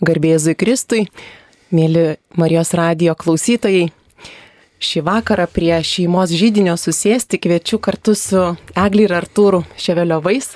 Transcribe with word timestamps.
Garbėzui 0.00 0.54
Kristui, 0.56 1.02
mėly 1.76 2.14
Marijos 2.40 2.70
radio 2.72 3.12
klausytojai. 3.12 3.90
Šį 4.80 5.02
vakarą 5.04 5.44
prie 5.52 5.74
šeimos 5.84 6.30
žydinio 6.32 6.72
susėsti 6.80 7.36
kviečiu 7.36 7.76
kartu 7.84 8.14
su 8.16 8.40
Egli 8.72 9.04
ir 9.04 9.12
Artūru 9.12 9.60
Ševeliovais, 9.76 10.54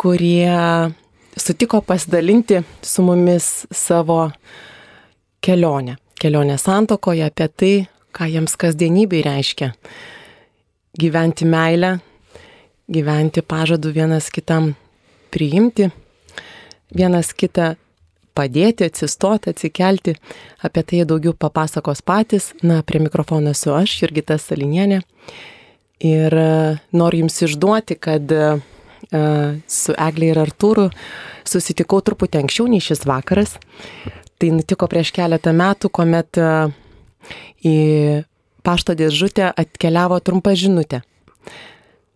kurie 0.00 0.54
sutiko 1.36 1.82
pasidalinti 1.84 2.62
su 2.80 3.04
mumis 3.04 3.66
savo 3.68 4.30
kelionę. 5.44 5.98
Kelionę 6.16 6.56
santokoje 6.56 7.26
apie 7.28 7.48
tai, 7.52 7.74
ką 8.16 8.30
jiems 8.32 8.56
kasdienybei 8.56 9.20
reiškia. 9.26 9.74
Gyventi 10.96 11.44
meilę, 11.44 11.98
gyventi 12.88 13.44
pažadu 13.44 13.92
vienas 13.92 14.30
kitam 14.32 14.72
priimti, 15.28 15.90
vienas 16.96 17.34
kitą 17.36 17.74
padėti, 18.38 18.86
atsistoti, 18.86 19.52
atsikelti. 19.52 20.14
Apie 20.64 20.84
tai 20.86 21.04
daugiau 21.08 21.34
papasakos 21.34 22.04
patys. 22.06 22.52
Na, 22.62 22.80
prie 22.86 23.02
mikrofono 23.02 23.52
esu 23.56 23.74
aš, 23.74 23.98
Jurgita 24.04 24.38
Salinienė. 24.38 25.02
Ir 26.06 26.34
e, 26.38 26.50
noriu 26.94 27.24
Jums 27.24 27.40
išduoti, 27.48 27.98
kad 27.98 28.30
e, 28.30 28.50
su 29.66 29.94
Eglė 29.98 30.32
ir 30.32 30.42
Artūru 30.44 30.88
susitikau 31.48 32.00
truputį 32.04 32.42
anksčiau 32.44 32.68
nei 32.70 32.82
šis 32.84 33.02
vakaras. 33.08 33.56
Tai 34.38 34.52
nutiko 34.54 34.86
prieš 34.90 35.10
keletą 35.16 35.54
metų, 35.56 35.90
kuomet 35.90 36.38
e, 36.38 36.50
į 37.66 37.76
pašto 38.62 38.94
dėžutę 38.98 39.50
atkeliavo 39.50 40.18
trumpa 40.22 40.54
žinutė, 40.58 41.02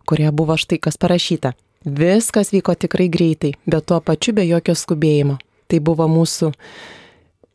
kurioje 0.07 0.35
buvo 0.37 0.59
štai 0.61 0.79
kas 0.83 1.01
parašyta. 1.01 1.55
Viskas 1.83 2.53
vyko 2.55 2.77
tikrai 2.79 3.09
greitai, 3.11 3.57
bet 3.67 3.89
tuo 3.91 3.99
pačiu 4.05 4.37
be 4.37 4.45
jokio 4.47 4.77
skubėjimo. 4.79 5.41
Tai 5.73 5.81
buvo 5.81 6.05
mūsų 6.11 6.51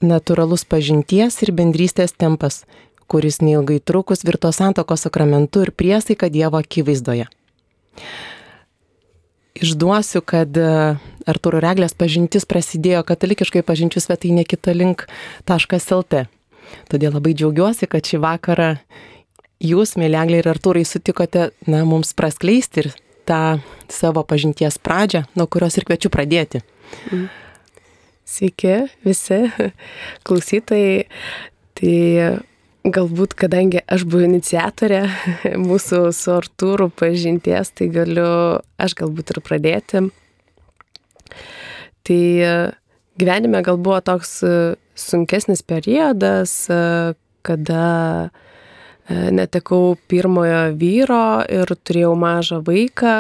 natūralus 0.01 0.63
pažinties 0.65 1.37
ir 1.45 1.53
bendrystės 1.53 2.15
tempas, 2.17 2.63
kuris 3.05 3.39
neilgai 3.45 3.77
trukus 3.77 4.25
virto 4.25 4.49
santokos 4.49 5.05
sakramentu 5.05 5.61
ir 5.65 5.71
priesaika 5.71 6.31
Dievo 6.33 6.57
akivaizdoje. 6.57 7.27
Išduosiu, 9.57 10.21
kad 10.21 10.57
e, 10.57 10.97
Arturo 11.29 11.61
Reglės 11.61 11.95
pažintis 11.97 12.45
prasidėjo 12.49 13.01
katalikiškai 13.07 13.63
pažinčių 13.65 14.03
svetainė 14.03 14.45
kitalink.lt. 14.49 16.25
Todėl 16.91 17.15
labai 17.15 17.33
džiaugiuosi, 17.37 17.89
kad 17.89 18.05
šį 18.05 18.21
vakarą 18.21 18.69
jūs, 19.63 19.95
mėlyglė 19.97 20.43
ir 20.43 20.51
Artūrai, 20.53 20.85
sutikote 20.85 21.51
na, 21.65 21.81
mums 21.89 22.13
praskleisti 22.17 22.83
ir 22.83 22.91
tą 23.27 23.59
savo 23.91 24.23
pažinties 24.27 24.77
pradžią, 24.83 25.25
nuo 25.35 25.47
kurios 25.49 25.77
ir 25.79 25.87
kviečiu 25.89 26.13
pradėti. 26.13 26.61
Mm. 27.09 27.27
Sveiki 28.27 28.89
visi 29.07 29.45
klausytojai. 30.27 31.05
Tai 31.77 31.97
galbūt, 32.87 33.35
kadangi 33.39 33.83
aš 33.87 34.03
buvau 34.07 34.27
iniciatorė 34.27 35.03
mūsų 35.67 36.01
su 36.15 36.33
Artūru 36.35 36.89
pažinties, 36.91 37.71
tai 37.77 37.87
galiu 37.93 38.27
aš 38.81 38.97
galbūt 38.99 39.31
ir 39.31 39.39
pradėti. 39.45 40.03
Tai 42.07 42.21
gyvenime 43.19 43.63
gal 43.63 43.79
buvo 43.83 43.99
toks 44.03 44.39
sunkesnis 44.97 45.63
periodas, 45.67 46.53
kada 47.47 47.87
netekau 49.07 49.95
pirmojo 50.11 50.61
vyro 50.79 51.43
ir 51.51 51.71
turėjau 51.83 52.13
mažą 52.19 52.61
vaiką, 52.67 53.17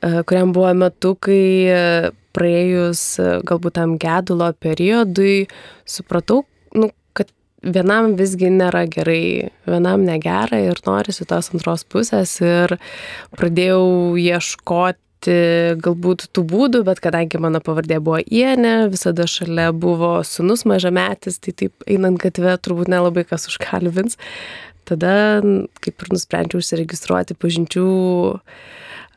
kuriam 0.00 0.52
buvo 0.56 0.72
metukai 0.84 2.12
praėjus 2.38 3.02
e, 3.18 3.26
galbūt 3.48 3.78
tam 3.80 3.96
gedulo 4.00 4.52
periodui, 4.62 5.48
supratau, 5.88 6.44
nu, 6.78 6.92
kad 7.18 7.30
vienam 7.62 8.14
visgi 8.18 8.50
nėra 8.54 8.86
gerai, 8.90 9.50
vienam 9.66 10.06
negera 10.06 10.60
ir 10.62 10.80
norisi 10.86 11.26
tos 11.28 11.50
antros 11.54 11.84
pusės 11.88 12.38
ir 12.44 12.78
pradėjau 13.36 14.14
ieškoti 14.22 15.34
galbūt 15.82 16.28
tų 16.30 16.44
būdų, 16.46 16.84
bet 16.86 17.00
kadangi 17.02 17.40
mano 17.42 17.58
pavardė 17.64 17.98
buvo 17.98 18.20
Ienė, 18.22 18.88
visada 18.92 19.26
šalia 19.26 19.72
buvo 19.74 20.20
sunus 20.22 20.62
mažametis, 20.68 21.40
tai 21.42 21.52
taip 21.58 21.88
einant 21.90 22.20
gatvę 22.22 22.54
turbūt 22.62 22.90
nelabai 22.92 23.26
kas 23.26 23.48
užkalbins. 23.50 24.18
Tada 24.88 25.42
kaip 25.82 26.04
ir 26.04 26.14
nusprendžiau 26.14 26.62
užsiregistruoti 26.62 27.36
pažinčių 27.36 27.88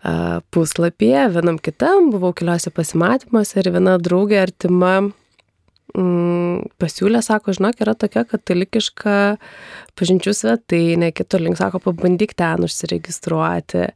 puslapyje, 0.01 1.27
vienam 1.35 1.59
kitam, 1.61 2.09
buvau 2.13 2.33
keliose 2.33 2.71
pasimatymuose 2.73 3.59
ir 3.61 3.71
viena 3.75 3.97
draugė 4.01 4.39
artima 4.41 4.93
mm, 5.01 6.71
pasiūlė, 6.81 7.21
sako, 7.25 7.53
žinok, 7.57 7.83
yra 7.85 7.93
tokia 7.97 8.23
katalikiška 8.29 9.17
pažinčių 9.99 10.33
svetainė, 10.37 11.11
kito 11.13 11.41
link, 11.41 11.59
sako, 11.61 11.83
pabandyk 11.85 12.33
ten 12.39 12.65
užsiregistruoti. 12.65 13.91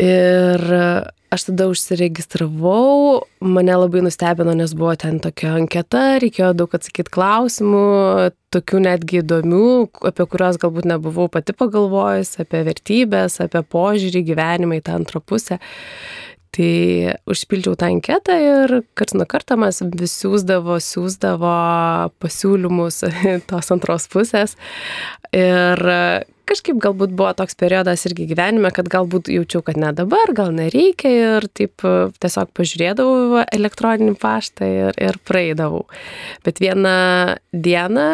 Ir 0.00 0.62
aš 1.30 1.44
tada 1.46 1.68
užsiregistravau, 1.70 3.20
mane 3.44 3.74
labai 3.76 4.00
nustebino, 4.02 4.54
nes 4.56 4.72
buvo 4.74 4.94
ten 4.98 5.20
tokia 5.22 5.52
anketa, 5.58 6.16
reikėjo 6.22 6.54
daug 6.58 6.72
atsakyti 6.74 7.12
klausimų, 7.14 7.82
tokių 8.54 8.80
netgi 8.86 9.20
įdomių, 9.20 9.68
apie 10.10 10.26
kuriuos 10.32 10.58
galbūt 10.62 10.88
nebuvau 10.90 11.28
pati 11.30 11.54
pagalvojus, 11.54 12.34
apie 12.42 12.64
vertybės, 12.66 13.38
apie 13.44 13.62
požiūrį, 13.62 14.24
gyvenimą 14.32 14.80
į 14.80 14.84
tą 14.88 14.96
antrą 14.98 15.22
pusę. 15.22 15.60
Tai 16.50 16.72
užpildžiau 17.30 17.76
tą 17.78 17.92
anketą 17.92 18.34
ir 18.42 18.72
karts 18.98 19.14
nuo 19.14 19.28
karto 19.30 19.54
mes 19.60 19.78
vis 20.00 20.16
siūsdavo, 20.18 20.80
siūsdavo 20.82 21.52
pasiūlymus 22.18 23.04
tos 23.52 23.70
antros 23.70 24.08
pusės. 24.10 24.56
Ir 25.30 25.86
kažkaip 26.50 26.80
galbūt 26.82 27.14
buvo 27.16 27.30
toks 27.38 27.56
periodas 27.58 28.04
irgi 28.08 28.26
gyvenime, 28.30 28.72
kad 28.74 28.90
galbūt 28.90 29.30
jaučiau, 29.32 29.62
kad 29.66 29.78
ne 29.80 29.92
dabar, 29.96 30.32
gal 30.36 30.52
nereikia 30.54 31.12
ir 31.12 31.48
taip 31.56 31.84
e, 31.86 31.94
tiesiog 32.22 32.52
pažiūrėdavau 32.58 33.44
elektroninį 33.46 34.16
paštą 34.20 34.70
ir, 34.90 35.00
ir 35.00 35.18
praeidavau. 35.26 35.86
Bet 36.46 36.62
vieną 36.62 36.96
dieną 37.54 38.08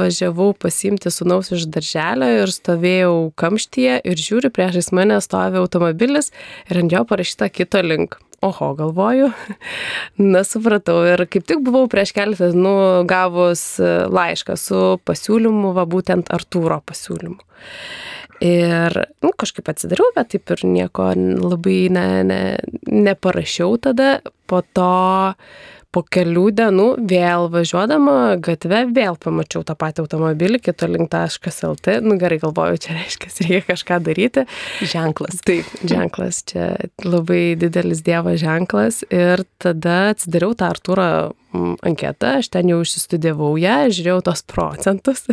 važiavau 0.00 0.52
pasimti 0.58 1.12
sunaus 1.12 1.52
iš 1.54 1.68
darželio 1.74 2.30
ir 2.42 2.52
stovėjau 2.52 3.16
kamštyje 3.40 4.00
ir 4.04 4.26
žiūriu, 4.28 4.52
priešais 4.54 4.92
mane 4.96 5.20
stovi 5.24 5.60
automobilis 5.60 6.32
ir 6.70 6.84
ant 6.84 6.94
jo 6.94 7.04
parašyta 7.08 7.52
kito 7.52 7.84
link 7.84 8.18
oho, 8.44 8.74
galvoju, 8.76 9.30
nesupratau. 10.34 11.00
Ir 11.08 11.24
kaip 11.30 11.46
tik 11.48 11.62
buvau 11.64 11.86
prieš 11.90 12.12
keletą 12.16 12.50
dienų 12.52 12.76
gavus 13.08 13.64
e, 13.80 13.94
laišką 14.12 14.56
su 14.60 14.82
pasiūlymu, 15.08 15.72
va 15.76 15.86
būtent 15.88 16.32
Artūro 16.34 16.80
pasiūlymu. 16.84 17.40
Ir 18.44 18.96
nu, 19.22 19.30
kažkaip 19.38 19.68
atsidariau, 19.70 20.10
bet 20.16 20.32
taip 20.34 20.50
ir 20.52 20.64
nieko 20.66 21.12
labai 21.14 21.78
ne, 21.94 22.08
ne, 22.26 22.40
neparašiau 22.90 23.78
tada. 23.86 24.18
Po 24.50 24.60
to 24.76 24.90
po 25.94 26.02
kelių 26.02 26.48
dienų 26.58 26.86
vėl 27.06 27.46
važiuodama 27.52 28.34
gatve 28.42 28.82
vėl 28.94 29.18
pamačiau 29.20 29.62
tą 29.66 29.76
patį 29.78 30.04
automobilį, 30.04 30.58
kito 30.64 30.88
link.lt. 30.90 31.98
Nu 32.02 32.18
gerai, 32.20 32.40
galvoju, 32.42 32.80
čia 32.82 32.96
reiškia, 32.98 33.30
reikia 33.44 33.62
kažką 33.68 34.00
daryti. 34.08 34.46
Ženklas. 34.82 35.38
Taip, 35.46 35.70
ženklas, 35.86 36.42
čia 36.50 36.72
labai 37.06 37.54
didelis 37.60 38.02
Dievo 38.06 38.34
ženklas. 38.40 39.04
Ir 39.14 39.46
tada 39.62 40.10
atsidariau 40.16 40.56
tą 40.58 40.72
Artūrą 40.74 41.08
mm, 41.54 41.78
anketą, 41.86 42.36
aš 42.42 42.50
ten 42.56 42.74
jau 42.74 42.82
išsistudijavau 42.82 43.54
ją, 43.62 43.78
žiūrėjau 43.94 44.20
tos 44.32 44.44
procentus. 44.50 45.28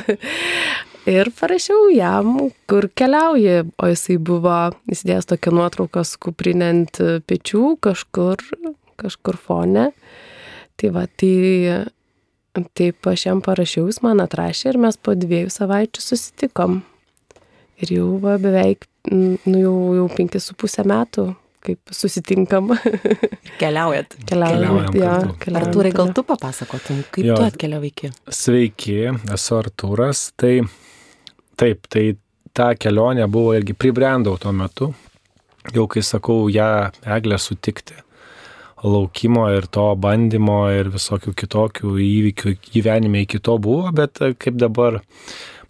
Ir 1.10 1.32
parašiau 1.34 1.88
jam, 1.96 2.36
kur 2.70 2.86
keliauji, 2.94 3.64
o 3.82 3.88
jisai 3.90 4.20
buvo 4.22 4.58
įsidėjęs 4.92 5.32
tokią 5.32 5.54
nuotrauką 5.58 6.04
skuprinant 6.06 7.00
pečių 7.26 7.64
kažkur, 7.82 8.44
kažkur 9.02 9.40
fone. 9.42 9.88
Tai 10.78 10.92
va, 10.94 11.08
tai 11.10 11.90
taip 12.78 13.10
aš 13.10 13.26
jam 13.26 13.42
parašiau, 13.42 13.88
jis 13.90 14.02
man 14.06 14.22
atrašė 14.22 14.74
ir 14.74 14.80
mes 14.86 14.98
po 15.02 15.16
dviejų 15.18 15.50
savaičių 15.54 16.04
susitikom. 16.06 16.82
Ir 17.82 17.96
jau 17.98 18.10
va, 18.22 18.38
beveik, 18.42 18.86
nu 19.10 19.58
jau, 19.58 19.76
jau 19.98 20.06
penkis 20.14 20.46
su 20.52 20.54
pusę 20.54 20.86
metų, 20.86 21.32
kaip 21.66 21.96
susitinkam. 21.98 22.76
Keliaujat. 23.62 24.20
Keliaujam. 24.30 24.94
Ja, 24.98 25.18
keliaujam. 25.42 25.64
Artūrai, 25.64 25.96
gal 25.98 26.14
tu 26.14 26.26
papasakotum, 26.28 27.02
kaip 27.10 27.26
jo, 27.26 27.42
tu 27.42 27.48
atkeliavai 27.48 27.90
iki? 27.90 28.14
Sveiki, 28.30 29.00
esu 29.34 29.58
Artūras. 29.58 30.28
Tai 30.38 30.54
taip, 31.62 31.88
tai 31.92 32.06
ta 32.58 32.74
kelionė 32.76 33.28
buvo 33.32 33.56
irgi 33.58 33.76
pribrendau 33.78 34.38
tuo 34.42 34.54
metu. 34.56 34.92
Jau 35.76 35.86
kai 35.90 36.02
sakau, 36.02 36.48
ją 36.50 36.90
eglę 37.06 37.38
sutikti 37.38 38.00
laukimo 38.82 39.46
ir 39.54 39.68
to 39.70 39.92
bandymo 40.02 40.64
ir 40.74 40.90
visokių 40.90 41.36
kitokių 41.38 41.96
įvykių 42.02 42.56
gyvenime 42.72 43.22
iki 43.28 43.38
to 43.46 43.60
buvo, 43.62 43.92
bet 43.94 44.18
kaip 44.42 44.58
dabar 44.58 45.04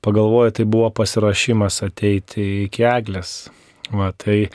pagalvoju, 0.02 0.54
tai 0.56 0.66
buvo 0.66 0.88
pasirašymas 0.96 1.82
ateiti 1.86 2.46
iki 2.70 2.88
eglės. 2.88 3.50
Va, 3.92 4.14
tai 4.16 4.46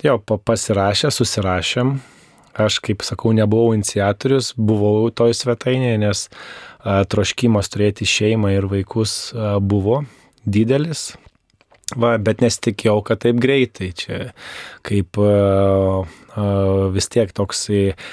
jau 0.00 0.16
pasirašę, 0.24 1.10
susirašėm, 1.12 1.98
aš, 2.56 2.78
kaip 2.80 3.04
sakau, 3.04 3.34
nebuvau 3.36 3.74
iniciatorius, 3.76 4.54
buvau 4.56 5.10
toj 5.12 5.36
svetainėje, 5.36 5.98
nes 6.00 6.22
a, 6.80 7.02
troškimas 7.04 7.68
turėti 7.68 8.08
šeimą 8.08 8.54
ir 8.56 8.70
vaikus 8.72 9.34
a, 9.36 9.58
buvo 9.60 10.06
didelis. 10.52 11.10
Va, 11.96 12.18
bet 12.20 12.42
nesitikėjau, 12.44 12.98
kad 13.06 13.22
taip 13.22 13.38
greitai. 13.40 13.88
Čia 13.96 14.18
kaip 14.84 15.16
uh, 15.22 16.04
uh, 16.04 16.82
vis 16.92 17.08
tiek 17.08 17.32
toks 17.32 17.64
uh, 17.72 18.10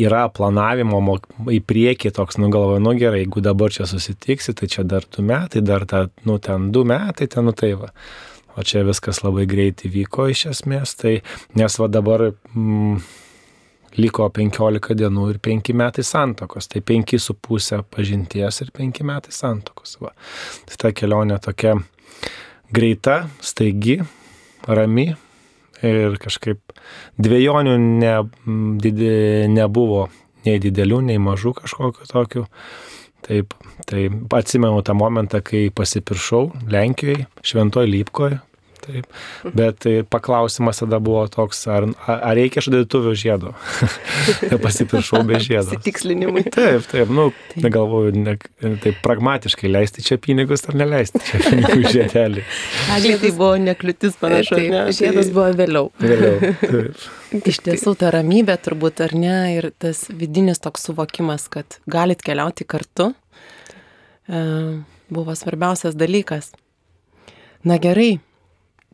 yra 0.00 0.22
planavimo 0.32 1.18
į 1.52 1.60
priekį 1.68 2.14
toks, 2.16 2.40
nu 2.40 2.48
galvoju, 2.52 2.80
nu 2.80 2.94
gerai, 2.96 3.26
jeigu 3.26 3.44
dabar 3.44 3.74
čia 3.74 3.84
susitiksi, 3.90 4.56
tai 4.56 4.70
čia 4.72 4.86
dar 4.88 5.04
du 5.04 5.24
metai, 5.28 5.60
dar 5.60 5.84
ta, 5.88 6.06
nu 6.24 6.38
ten 6.40 6.70
du 6.72 6.86
metai, 6.88 7.28
ten 7.28 7.44
nu 7.44 7.52
tai 7.52 7.74
va. 7.76 7.92
O 8.56 8.64
čia 8.64 8.84
viskas 8.84 9.22
labai 9.24 9.44
greitai 9.48 9.92
vyko 9.92 10.30
iš 10.32 10.46
esmės, 10.50 10.96
tai 11.00 11.18
nes 11.56 11.76
va 11.80 11.88
dabar 11.92 12.30
mm, 12.32 12.96
liko 13.98 14.28
15 14.32 14.96
dienų 14.98 15.26
ir 15.32 15.40
5 15.44 15.72
metai 15.76 16.04
santokos, 16.06 16.68
tai 16.72 16.80
5,5 16.80 17.82
pažinties 17.92 18.62
ir 18.64 18.72
5 18.78 19.02
metai 19.08 19.34
santokos. 19.34 19.98
Va. 20.00 20.14
Tai 20.68 20.80
ta 20.80 20.92
kelionė 20.96 21.38
tokia 21.42 21.76
greita, 22.72 23.26
staigi, 23.44 24.00
rami 24.66 25.10
ir 25.82 26.16
kažkaip 26.22 26.74
dviejonių 27.20 27.76
ne, 27.82 28.14
didė, 28.82 29.48
nebuvo 29.50 30.06
nei 30.46 30.62
didelių, 30.62 31.02
nei 31.10 31.20
mažų 31.22 31.56
kažkokiu 31.62 32.08
tokiu. 32.10 32.46
Taip, 33.22 33.52
tai 33.86 34.08
atsimenu 34.34 34.80
tą 34.82 34.96
momentą, 34.98 35.38
kai 35.46 35.68
pasipiršau 35.70 36.48
Lenkijoje, 36.72 37.28
Šventoje 37.46 37.86
Lypkoje, 37.86 38.40
Taip. 38.82 39.06
Bet 39.54 39.78
tai 39.84 39.92
paklausimas 40.02 40.80
tada 40.82 40.98
buvo 41.02 41.22
toks, 41.30 41.60
ar, 41.70 41.86
ar 42.10 42.34
reikia 42.34 42.64
šaldytuvio 42.64 43.12
žiedo. 43.14 43.52
Pasipiršau 44.64 45.22
be 45.28 45.38
žiedo. 45.42 45.78
Tikslinimui. 45.84 46.42
Taip, 46.50 46.88
taip, 46.90 47.12
nu, 47.14 47.28
taip. 47.52 47.60
negalvoju, 47.68 48.14
ne, 48.18 48.34
taip 48.82 48.98
pragmatiškai 49.04 49.70
leisti 49.70 50.02
čia 50.02 50.18
pinigus 50.22 50.66
ar 50.66 50.80
neleisti 50.82 51.22
čia 51.28 51.42
pinigų 51.46 51.92
žiedelį. 51.94 52.46
Eglė 52.96 53.18
tai 53.22 53.30
buvo 53.36 53.52
nekliūtis 53.68 54.18
panašu. 54.18 54.58
Taip, 54.58 54.70
ne? 54.74 54.82
žiedas 54.98 55.30
buvo 55.30 55.46
vėliau. 55.62 55.92
Vėliau. 56.02 56.54
Taip. 56.64 57.06
Iš 57.52 57.62
tiesų, 57.64 57.94
ta 58.02 58.10
ramybė 58.12 58.58
turbūt 58.60 59.04
ar 59.06 59.14
ne 59.16 59.36
ir 59.54 59.70
tas 59.80 60.04
vidinis 60.10 60.60
toks 60.60 60.90
suvokimas, 60.90 61.46
kad 61.52 61.78
galit 61.90 62.20
keliauti 62.24 62.66
kartu, 62.68 63.12
e, 64.28 64.42
buvo 65.12 65.38
svarbiausias 65.38 65.96
dalykas. 65.96 66.50
Na 67.64 67.78
gerai, 67.78 68.18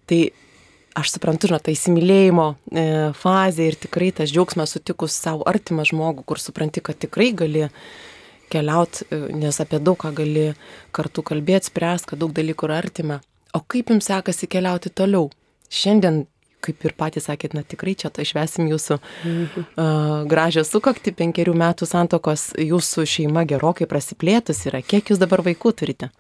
Tai 0.08 0.20
aš 0.99 1.14
suprantu, 1.14 1.50
žinot, 1.50 1.64
ta 1.66 1.72
įsimylėjimo 1.72 2.46
e, 2.50 2.84
fazė 3.19 3.69
ir 3.70 3.78
tikrai 3.78 4.10
tas 4.16 4.32
džiaugsmas 4.32 4.75
sutikus 4.75 5.16
savo 5.16 5.46
artimą 5.49 5.84
žmogų, 5.88 6.25
kur 6.28 6.40
supranti, 6.43 6.82
kad 6.84 6.99
tikrai 6.99 7.31
gali 7.37 7.69
keliauti, 8.52 9.06
e, 9.12 9.20
nes 9.38 9.60
apie 9.62 9.81
daug 9.84 9.99
ką 10.00 10.14
gali 10.16 10.49
kartu 10.96 11.25
kalbėti, 11.26 11.70
spręs, 11.70 12.08
kad 12.08 12.20
daug 12.22 12.32
dalykų 12.37 12.69
yra 12.69 12.81
artima. 12.82 13.20
O 13.56 13.62
kaip 13.62 13.93
jums 13.93 14.08
sekasi 14.10 14.49
keliauti 14.50 14.90
toliau? 14.90 15.28
Šiandien, 15.72 16.25
kaip 16.64 16.84
ir 16.84 16.94
patys 16.99 17.28
sakėt, 17.28 17.54
na 17.54 17.62
tikrai 17.62 17.94
čia 17.99 18.11
to 18.11 18.25
išvesim 18.25 18.66
jūsų 18.70 18.99
mhm. 18.99 19.66
uh, 19.78 20.14
gražią 20.28 20.64
sukakti, 20.66 21.14
penkerių 21.16 21.54
metų 21.56 21.87
santokos, 21.88 22.50
jūsų 22.58 23.04
šeima 23.08 23.44
gerokai 23.49 23.87
prasiplėtus 23.90 24.64
yra. 24.69 24.82
Kiek 24.82 25.12
jūs 25.12 25.20
dabar 25.22 25.44
vaikų 25.46 25.75
turite? 25.78 26.11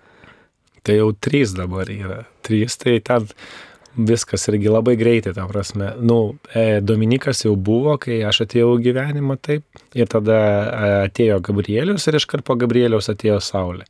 Tai 0.86 0.94
jau 0.94 1.10
trys 1.12 1.56
dabar 1.56 1.90
yra. 1.90 2.22
Trys, 2.46 2.78
tai 2.80 3.00
ten 3.04 3.26
viskas 3.98 4.46
irgi 4.50 4.70
labai 4.70 4.94
greitai, 4.98 5.34
ta 5.34 5.46
prasme. 5.50 5.92
Nu, 5.98 6.36
e, 6.54 6.80
Dominikas 6.84 7.42
jau 7.44 7.54
buvo, 7.56 7.96
kai 8.00 8.20
aš 8.28 8.44
atėjau 8.46 8.76
gyvenimą 8.82 9.38
taip, 9.42 9.64
ir 9.98 10.10
tada 10.10 10.38
e, 10.38 10.92
atėjo 11.08 11.40
Gabrielius 11.50 12.06
ir 12.08 12.20
iškart 12.20 12.46
po 12.46 12.56
Gabrieliaus 12.60 13.10
atėjo 13.10 13.40
Saulė. 13.44 13.88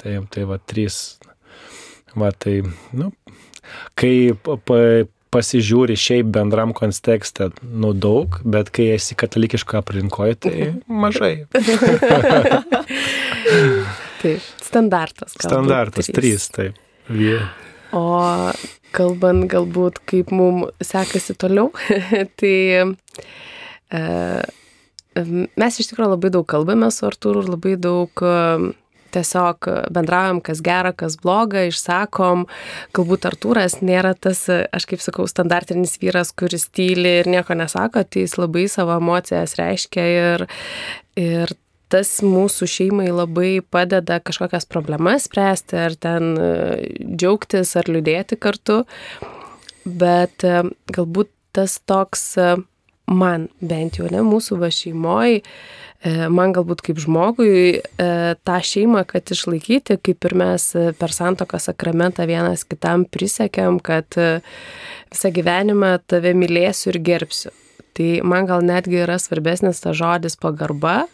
Tai, 0.00 0.18
tai 0.32 0.46
va, 0.48 0.58
trys. 0.60 1.18
Va, 2.16 2.30
tai, 2.32 2.62
nu, 2.96 3.10
kai 3.98 4.32
pa, 4.40 4.56
pasižiūri 5.36 5.96
šiaip 6.00 6.30
bendram 6.32 6.72
kontekste, 6.76 7.50
nu 7.60 7.92
daug, 7.92 8.38
bet 8.46 8.70
kai 8.74 8.88
esi 8.94 9.16
katalikiška 9.18 9.82
aplinkoje, 9.82 10.38
tai 10.46 10.56
mažai. 11.04 11.34
taip, 14.22 14.40
standartas. 14.64 15.36
Standartas, 15.36 16.08
trys, 16.08 16.16
trys 16.16 16.50
taip. 16.56 16.82
Yeah. 17.12 17.52
O 17.94 18.08
kalbant 18.96 19.46
galbūt, 19.52 20.00
kaip 20.08 20.32
mums 20.34 20.72
sekasi 20.84 21.36
toliau, 21.38 21.70
tai 22.40 22.56
e, 23.92 24.02
mes 25.56 25.78
iš 25.80 25.92
tikrųjų 25.92 26.14
labai 26.14 26.32
daug 26.34 26.48
kalbame 26.48 26.90
su 26.94 27.06
Artūru 27.08 27.44
ir 27.44 27.52
labai 27.52 27.76
daug 27.80 28.24
e, 28.24 28.34
tiesiog 29.16 29.68
bendraujam, 29.94 30.40
kas 30.44 30.60
gera, 30.64 30.92
kas 30.96 31.16
bloga, 31.20 31.66
išsakom. 31.68 32.46
Galbūt 32.96 33.28
Artūras 33.30 33.78
nėra 33.84 34.14
tas, 34.18 34.44
aš 34.50 34.88
kaip 34.90 35.04
sakau, 35.04 35.28
standartinis 35.30 35.96
vyras, 36.02 36.34
kuris 36.36 36.68
tyli 36.74 37.18
ir 37.22 37.30
nieko 37.30 37.56
nesako, 37.56 38.04
tai 38.04 38.26
jis 38.26 38.36
labai 38.40 38.66
savo 38.72 38.96
emocijas 39.00 39.56
reiškia 39.60 40.08
ir, 40.16 40.46
ir 41.20 41.56
tas 41.92 42.10
mūsų 42.24 42.68
šeimai 42.70 43.08
labai 43.12 43.60
padeda 43.62 44.18
kažkokias 44.24 44.66
problemas 44.70 45.28
spręsti, 45.28 45.78
ar 45.78 45.96
ten 45.98 46.34
e, 46.34 46.50
džiaugtis, 47.14 47.74
ar 47.78 47.90
liūdėti 47.90 48.38
kartu. 48.40 48.82
Bet 49.86 50.44
e, 50.46 50.64
galbūt 50.92 51.30
tas 51.56 51.78
toks 51.86 52.28
e, 52.42 52.54
man 53.06 53.48
bent 53.62 54.00
jau, 54.00 54.08
ne 54.10 54.24
mūsų 54.26 54.58
va 54.62 54.72
šeimoji, 54.74 55.44
man 56.06 56.52
galbūt 56.54 56.82
kaip 56.86 56.98
žmogui 57.02 57.80
tą 57.96 58.56
šeimą, 58.68 59.00
kad 59.08 59.30
išlaikyti, 59.32 59.96
kaip 60.04 60.26
ir 60.28 60.34
mes 60.38 60.66
per 61.00 61.14
santoką 61.14 61.58
sakramentą 61.62 62.26
vienas 62.28 62.66
kitam 62.68 63.06
prisiekėm, 63.10 63.80
kad 63.82 64.14
visą 64.14 65.30
gyvenimą 65.34 65.96
tave 66.06 66.34
mylėsiu 66.36 66.92
ir 66.92 67.00
gerbsiu. 67.08 67.54
Tai 67.96 68.10
man 68.28 68.46
gal 68.46 68.62
netgi 68.66 69.00
yra 69.06 69.16
svarbesnis 69.22 69.80
tas 69.82 69.96
žodis 69.98 70.36
pagarba, 70.38 71.06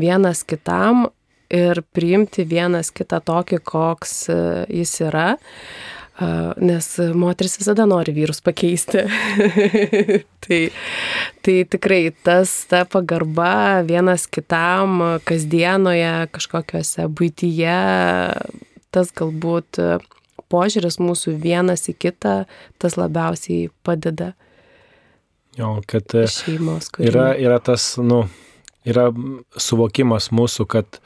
vienas 0.00 0.44
kitam 0.46 1.08
ir 1.54 1.82
priimti 1.94 2.46
vienas 2.48 2.90
kitą 2.94 3.20
tokį, 3.24 3.60
koks 3.64 4.14
e, 4.32 4.38
jis 4.82 4.96
yra. 5.08 5.34
Nes 6.62 6.86
moteris 7.18 7.56
visada 7.58 7.88
nori 7.90 8.12
vyrus 8.14 8.38
pakeisti. 8.38 9.00
tai, 10.46 10.58
tai 11.42 11.56
tikrai 11.66 12.12
tas, 12.22 12.52
ta 12.70 12.84
pagarba 12.86 13.82
vienas 13.82 14.28
kitam 14.30 15.02
kasdienoje, 15.26 16.12
kažkokiuose 16.36 17.08
būtyje, 17.18 17.80
tas 18.94 19.10
galbūt 19.18 19.82
požiūris 20.54 21.00
mūsų 21.02 21.34
vienas 21.42 21.88
į 21.90 21.96
kitą, 22.06 22.36
tas 22.78 22.98
labiausiai 23.00 23.68
padeda. 23.86 24.32
Jo, 25.58 25.76
kad 25.86 26.14
e, 26.18 26.26
šeimos, 26.30 26.90
kuri... 26.94 27.10
yra, 27.10 27.28
yra 27.38 27.60
tas, 27.62 27.94
nu, 28.02 28.24
yra 28.88 29.08
suvokimas 29.56 30.30
mūsų, 30.34 30.66
kad 30.70 30.98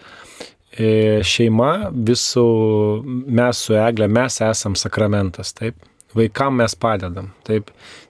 e, 0.72 1.20
šeima 1.26 1.90
visų, 1.92 2.48
mes 3.26 3.66
su 3.66 3.78
Egle, 3.78 4.10
mes 4.10 4.40
esam 4.44 4.78
sakramentas, 4.78 5.54
taip. 5.56 5.78
Vaikam 6.16 6.56
mes 6.56 6.72
padedam, 6.72 7.34
taip. 7.44 7.68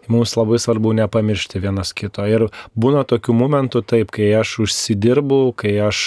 Mums 0.09 0.33
labai 0.39 0.57
svarbu 0.63 0.95
nepamiršti 0.97 1.59
vienas 1.61 1.91
kito. 1.93 2.23
Ir 2.25 2.47
būna 2.79 3.03
tokių 3.05 3.35
momentų, 3.37 3.83
taip, 3.91 4.13
kai 4.15 4.31
aš 4.39 4.55
užsidirbu, 4.65 5.41
kai 5.59 5.75
aš 5.85 6.05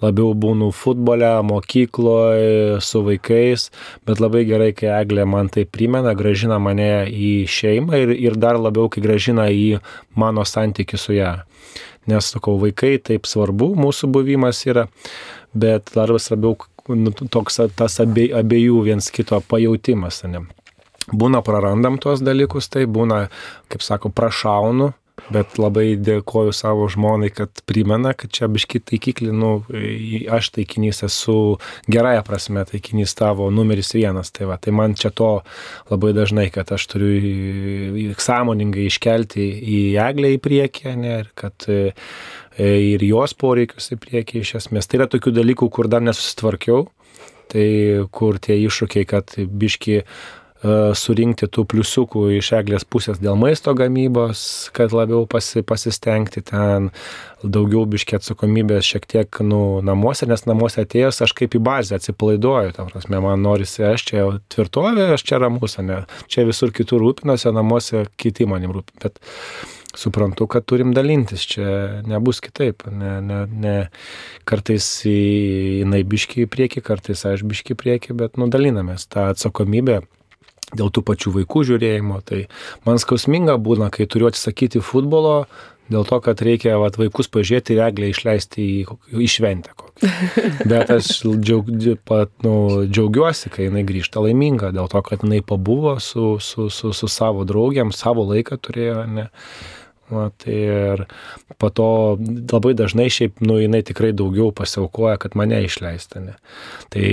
labiau 0.00 0.30
būnu 0.38 0.70
futbole, 0.72 1.28
mokykloje, 1.44 2.78
su 2.80 3.02
vaikais, 3.04 3.66
bet 4.08 4.22
labai 4.22 4.46
gerai, 4.48 4.70
kai 4.78 4.88
Eglė 5.02 5.26
man 5.28 5.50
tai 5.52 5.66
primena, 5.68 6.14
gražina 6.16 6.56
mane 6.62 7.10
į 7.10 7.34
šeimą 7.50 8.00
ir, 8.06 8.14
ir 8.30 8.38
dar 8.40 8.56
labiau, 8.62 8.88
kai 8.88 9.04
gražina 9.04 9.50
į 9.52 9.82
mano 10.16 10.46
santykių 10.46 11.02
su 11.02 11.18
ją 11.18 11.34
nes, 12.10 12.30
sakau, 12.32 12.56
vaikai 12.62 12.96
taip 13.02 13.26
svarbu, 13.28 13.72
mūsų 13.78 14.10
buvimas 14.14 14.62
yra, 14.68 14.86
bet 15.54 15.92
dar 15.94 16.12
svarbiau 16.20 16.56
nu, 16.88 17.10
toks 17.10 17.60
tas 17.76 17.98
abie, 18.02 18.28
abiejų 18.36 18.84
viens 18.86 19.10
kito 19.10 19.40
pajautimas. 19.50 20.22
Ne? 20.30 20.44
Būna 21.12 21.42
prarandam 21.46 21.98
tuos 22.02 22.22
dalykus, 22.24 22.70
tai 22.70 22.86
būna, 22.90 23.26
kaip 23.70 23.82
sako, 23.82 24.10
prašaunu, 24.14 24.92
bet 25.32 25.56
labai 25.58 25.96
dėkoju 25.98 26.52
savo 26.54 26.86
žmonai, 26.92 27.30
kad 27.34 27.62
primena, 27.68 28.12
kad 28.18 28.30
čia 28.34 28.48
biški 28.52 28.80
taikiklį, 28.86 29.32
nu, 29.34 29.50
aš 30.32 30.50
taikinys 30.54 31.02
esu 31.06 31.56
gerąją 31.90 32.22
prasme, 32.26 32.64
taikinys 32.68 33.16
tavo 33.18 33.48
numeris 33.54 33.94
vienas. 33.96 34.30
Tai, 34.36 34.50
va, 34.52 34.58
tai 34.62 34.74
man 34.76 34.94
čia 34.98 35.10
to 35.16 35.30
labai 35.90 36.12
dažnai, 36.16 36.48
kad 36.54 36.70
aš 36.76 36.86
turiu 36.92 38.14
sąmoningai 38.22 38.86
iškelti 38.90 39.48
į 39.76 39.80
eglę 40.06 40.34
į 40.36 40.42
priekį, 40.44 40.96
ne, 41.02 41.18
ir 41.24 41.32
kad 41.38 41.68
e, 41.72 41.80
ir 42.62 43.04
jos 43.06 43.36
poreikius 43.38 43.92
į 43.96 44.00
priekį 44.02 44.42
iš 44.44 44.56
esmės. 44.62 44.88
Tai 44.88 45.02
yra 45.02 45.10
tokių 45.12 45.34
dalykų, 45.40 45.70
kur 45.72 45.90
dar 45.92 46.04
nesusitvarkiau, 46.04 46.86
tai 47.52 47.68
kur 48.14 48.40
tie 48.42 48.58
iššūkiai, 48.66 49.08
kad 49.08 49.36
biški 49.36 50.02
surinkti 50.96 51.48
tų 51.52 51.66
pliusiukų 51.68 52.22
iš 52.38 52.52
eglės 52.56 52.86
pusės 52.88 53.20
dėl 53.20 53.36
maisto 53.38 53.74
gamybos, 53.76 54.40
kad 54.76 54.94
labiau 54.96 55.26
pasi, 55.28 55.62
pasistengti 55.66 56.42
ten, 56.46 56.90
daugiau 57.44 57.84
biškė 57.90 58.16
atsakomybės 58.18 58.88
šiek 58.88 59.06
tiek 59.10 59.40
nu, 59.44 59.82
namuose, 59.84 60.26
nes 60.30 60.46
namuose 60.48 60.82
atėjęs 60.86 61.22
aš 61.26 61.36
kaip 61.36 61.54
į 61.58 61.62
bazę 61.66 62.00
atsipalaiduoju, 62.00 62.74
tam 62.78 62.90
prasme, 62.92 63.20
man 63.22 63.44
norisi, 63.44 63.84
aš 63.86 64.08
čia 64.10 64.26
tvirtovė, 64.54 65.12
aš 65.14 65.26
čia 65.28 65.40
ramus, 65.44 65.76
ne, 65.84 66.04
čia 66.32 66.46
visur 66.48 66.72
kitur 66.74 67.04
rūpinasi, 67.04 67.52
namuose 67.54 68.06
kiti 68.16 68.48
manim 68.48 68.72
rūpinasi. 68.74 69.02
Bet 69.06 69.20
suprantu, 69.96 70.46
kad 70.50 70.64
turim 70.68 70.92
dalintis, 70.96 71.44
čia 71.48 72.02
nebus 72.08 72.40
kitaip. 72.44 72.84
Ne, 72.90 73.18
ne, 73.24 73.44
ne, 73.50 73.76
kartais 74.48 74.88
jinai 75.08 76.02
biški 76.08 76.44
į 76.44 76.50
priekį, 76.52 76.82
kartais 76.84 77.24
aš 77.28 77.44
biški 77.48 77.76
į 77.76 77.80
priekį, 77.80 78.18
bet 78.20 78.40
nudalinamės 78.40 79.08
tą 79.12 79.30
atsakomybę. 79.32 80.02
Dėl 80.74 80.90
tų 80.90 81.04
pačių 81.06 81.30
vaikų 81.40 81.62
žiūrėjimo, 81.68 82.20
tai 82.26 82.46
man 82.86 82.98
skausminga 82.98 83.54
būna, 83.62 83.86
kai 83.94 84.08
turiu 84.10 84.26
atsisakyti 84.26 84.82
futbolo, 84.82 85.44
dėl 85.92 86.02
to, 86.08 86.18
kad 86.24 86.42
reikia 86.42 86.74
vat, 86.82 86.98
vaikus 86.98 87.30
pažiūrėti 87.30 87.76
ir 87.76 87.84
eglę 87.86 88.10
išleisti 88.10 88.64
į, 88.64 88.96
į 89.22 89.28
šventę. 89.30 89.76
Kokią. 89.78 90.10
Bet 90.72 90.90
aš 90.90 91.12
džiaug, 91.22 91.70
pat, 92.08 92.32
nu, 92.42 92.82
džiaugiuosi, 92.90 93.52
kai 93.54 93.68
jinai 93.68 93.84
grįžta 93.86 94.22
laiminga, 94.24 94.72
dėl 94.74 94.90
to, 94.90 95.02
kad 95.06 95.22
jinai 95.22 95.38
pabuvo 95.46 95.96
su, 96.02 96.36
su, 96.42 96.66
su, 96.74 96.90
su 96.90 97.10
savo 97.10 97.46
draugiam, 97.48 97.94
savo 97.94 98.26
laiką 98.32 98.58
turėjo, 98.58 99.06
ne. 99.06 99.28
Va, 100.06 100.28
tai 100.38 100.54
ir 100.54 101.00
po 101.58 101.66
to 101.74 101.88
labai 102.52 102.76
dažnai 102.78 103.08
šiaip, 103.10 103.40
nu, 103.42 103.56
jinai 103.58 103.80
tikrai 103.86 104.12
daugiau 104.14 104.52
pasiaukoja, 104.54 105.16
kad 105.18 105.34
mane 105.34 105.58
išleista. 105.66 106.22
Ne. 106.22 106.36
Tai 106.94 107.08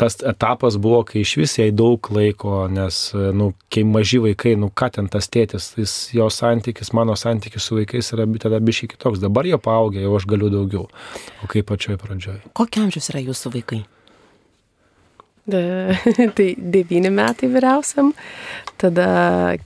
tas 0.00 0.16
etapas 0.24 0.78
buvo, 0.80 1.02
kai 1.04 1.20
iš 1.26 1.34
vis 1.42 1.58
jai 1.58 1.68
daug 1.76 2.08
laiko, 2.16 2.62
nes, 2.72 3.02
nu, 3.36 3.50
kai 3.72 3.84
maži 3.84 4.22
vaikai, 4.24 4.54
nu, 4.56 4.70
ką 4.72 4.88
ten 4.96 5.12
tas 5.12 5.28
tėtis, 5.28 5.74
jis, 5.76 5.98
jo 6.16 6.30
santykis, 6.32 6.94
mano 6.96 7.18
santykis 7.20 7.68
su 7.68 7.76
vaikais 7.82 8.08
yra 8.16 8.24
tada 8.40 8.62
bišiai 8.64 8.94
kitoks. 8.94 9.20
Dabar 9.20 9.48
jie 9.48 9.60
paaugę, 9.60 10.00
jau 10.00 10.16
aš 10.16 10.28
galiu 10.32 10.48
daugiau. 10.56 10.88
O 11.44 11.52
kaip 11.52 11.68
pačioj 11.68 12.00
pradžioj. 12.00 12.40
Kokie 12.56 12.86
amžius 12.86 13.12
yra 13.12 13.20
jūsų 13.28 13.56
vaikai? 13.60 13.84
De, 15.46 15.62
tai 16.36 16.50
devyni 16.56 17.12
metai 17.12 17.52
vyriausiam, 17.52 18.14
tada 18.80 19.06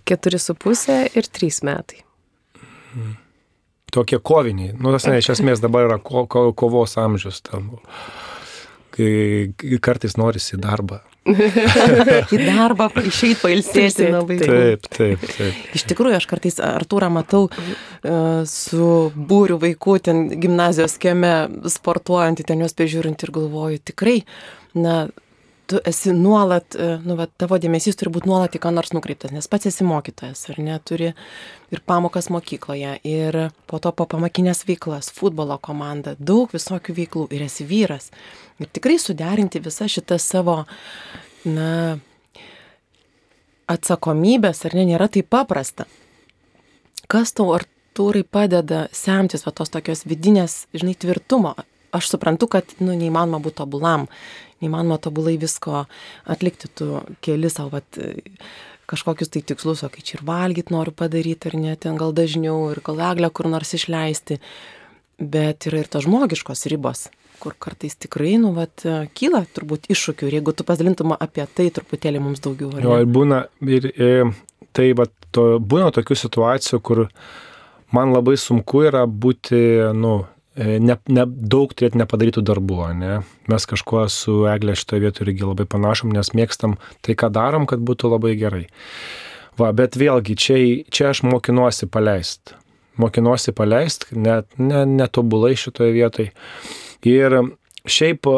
keturi 0.03 0.43
su 0.43 0.59
pusė 0.59 1.05
ir 1.15 1.31
trys 1.31 1.63
metai. 1.63 2.03
Tokie 3.95 4.21
koviniai. 4.23 4.75
Nu, 4.79 4.93
tas 4.95 5.07
ne, 5.09 5.19
iš 5.21 5.33
esmės 5.37 5.63
dabar 5.63 5.89
yra 5.89 6.01
ko, 6.03 6.27
ko, 6.31 6.51
kovos 6.57 6.97
amžius. 7.01 7.41
Tam, 7.47 7.73
kai 8.95 9.79
kartais 9.83 10.19
norisi 10.21 10.57
į 10.57 10.63
darbą. 10.65 11.01
į 12.35 12.39
darbą, 12.43 12.89
išeiti 13.05 13.39
pailsėti 13.43 14.09
nuo 14.13 14.23
vaikų. 14.29 14.49
Taip, 14.49 14.87
taip, 14.97 15.25
taip. 15.37 15.59
Iš 15.77 15.85
tikrųjų, 15.91 16.17
aš 16.17 16.27
kartais 16.31 16.57
Artūrą 16.65 17.11
matau 17.13 17.47
uh, 17.51 18.41
su 18.49 18.87
būriu 19.15 19.61
vaikų 19.61 19.97
ten 20.09 20.23
gimnazijos 20.41 20.97
kieme 21.03 21.35
sportuojantį, 21.71 22.49
ten 22.49 22.65
juos 22.65 22.77
pežiūrint 22.79 23.27
ir 23.27 23.35
galvoju, 23.37 23.83
tikrai, 23.93 24.21
na, 24.75 25.03
tu 25.71 25.79
esi 25.87 26.13
nuolat, 26.13 26.75
e, 26.75 26.99
nu, 27.07 27.15
va, 27.15 27.29
tavo 27.39 27.55
dėmesys 27.63 27.95
turi 27.99 28.11
būti 28.11 28.27
nuolat 28.27 28.57
į 28.59 28.61
ką 28.65 28.73
nors 28.75 28.91
nukreiptas, 28.91 29.31
nes 29.31 29.47
pats 29.51 29.69
esi 29.71 29.87
mokytojas, 29.87 30.43
ar 30.51 30.59
ne, 30.59 30.79
turi 30.83 31.13
ir 31.71 31.83
pamokas 31.87 32.27
mokykloje, 32.35 32.97
ir 33.07 33.39
po 33.71 33.79
to 33.79 33.93
po 33.95 34.09
pamakinės 34.11 34.65
veiklas, 34.67 35.13
futbolo 35.15 35.61
komanda, 35.63 36.17
daug 36.19 36.51
visokių 36.51 36.97
veiklų, 36.97 37.29
ir 37.37 37.47
esi 37.47 37.67
vyras. 37.71 38.11
Ir 38.59 38.67
tikrai 38.75 38.99
suderinti 38.99 39.63
visą 39.63 39.87
šitą 39.87 40.19
savo, 40.19 40.65
na, 41.47 42.01
atsakomybės, 43.71 44.65
ar 44.67 44.75
ne, 44.75 44.89
nėra 44.91 45.07
taip 45.07 45.31
paprasta. 45.31 45.87
Kas 47.11 47.31
tau, 47.39 47.53
Artūrai, 47.55 48.27
padeda 48.27 48.89
semtis 48.95 49.47
va 49.47 49.55
tos 49.55 49.71
tokios 49.71 50.03
vidinės, 50.03 50.65
žinai, 50.75 50.99
tvirtumo? 50.99 51.55
Aš 51.95 52.13
suprantu, 52.13 52.47
kad, 52.51 52.75
nu, 52.83 52.95
neįmanoma 52.95 53.41
būti 53.43 53.63
tobulam 53.63 54.07
neįmanoma 54.63 54.99
tobulai 55.03 55.37
visko 55.41 55.85
atlikti, 56.31 56.71
tu 56.75 57.01
keli 57.25 57.51
savo 57.53 57.77
vat, 57.79 58.01
kažkokius 58.91 59.31
tai 59.33 59.45
tikslus, 59.47 59.85
o 59.87 59.91
kai 59.93 60.03
čia 60.05 60.19
ir 60.19 60.27
valgyti 60.27 60.75
noriu 60.75 60.95
padaryti, 60.97 61.51
ar 61.51 61.57
ne, 61.61 61.77
ten 61.81 61.99
gal 62.01 62.15
dažniau, 62.17 62.71
ir 62.75 62.83
gal 62.87 63.01
eglę 63.13 63.31
kur 63.35 63.49
nors 63.51 63.73
išleisti, 63.79 64.41
bet 65.21 65.69
yra 65.71 65.83
ir 65.83 65.91
tos 65.91 66.07
žmogiškos 66.09 66.69
ribos 66.73 67.09
kur 67.41 67.55
kartais 67.57 67.95
tikrai, 67.97 68.35
nu, 68.37 68.51
vat, 68.53 68.83
kyla 69.17 69.47
turbūt 69.57 69.87
iššūkių 69.95 70.27
ir 70.29 70.35
jeigu 70.37 70.53
tu 70.53 70.67
pasidalintum 70.69 71.15
apie 71.17 71.47
tai 71.49 71.71
truputėlį 71.73 72.21
mums 72.21 72.43
daugiau. 72.45 72.75
Jo, 72.85 72.99
ir 73.01 73.09
būna, 73.09 73.39
ir, 73.65 73.87
ir 73.95 74.35
tai, 74.77 74.91
vat, 74.99 75.15
to, 75.33 75.55
būna 75.57 75.89
tokių 75.97 76.19
situacijų, 76.21 76.83
kur 76.85 77.07
man 77.97 78.13
labai 78.13 78.37
sunku 78.37 78.85
yra 78.91 79.07
būti, 79.09 79.63
nu, 79.97 80.19
E, 80.21 80.40
ne, 80.59 80.97
ne, 81.09 81.25
daug 81.27 81.73
turėti 81.75 82.01
nepadarytų 82.01 82.43
darbų, 82.47 82.79
ne? 82.99 83.19
Mes 83.51 83.67
kažkuo 83.71 84.07
su 84.11 84.45
Eglė 84.51 84.75
šitoje 84.79 85.05
vietoje 85.05 85.29
irgi 85.29 85.47
labai 85.47 85.67
panašom, 85.71 86.13
nes 86.15 86.33
mėgstam 86.37 86.77
tai, 87.07 87.15
ką 87.15 87.31
darom, 87.35 87.69
kad 87.71 87.83
būtų 87.87 88.11
labai 88.15 88.35
gerai. 88.41 88.65
Va, 89.61 89.71
bet 89.77 89.99
vėlgi, 90.01 90.37
čia, 90.39 90.59
čia 90.91 91.11
aš 91.13 91.23
mokinuosi 91.27 91.89
paleist. 91.91 92.55
Mokinuosi 93.01 93.55
paleist, 93.57 94.09
net 94.13 94.51
netobulai 94.59 95.55
ne 95.55 95.61
šitoje 95.61 95.95
vietoje. 95.95 96.33
Ir 97.07 97.37
šiaip 97.89 98.29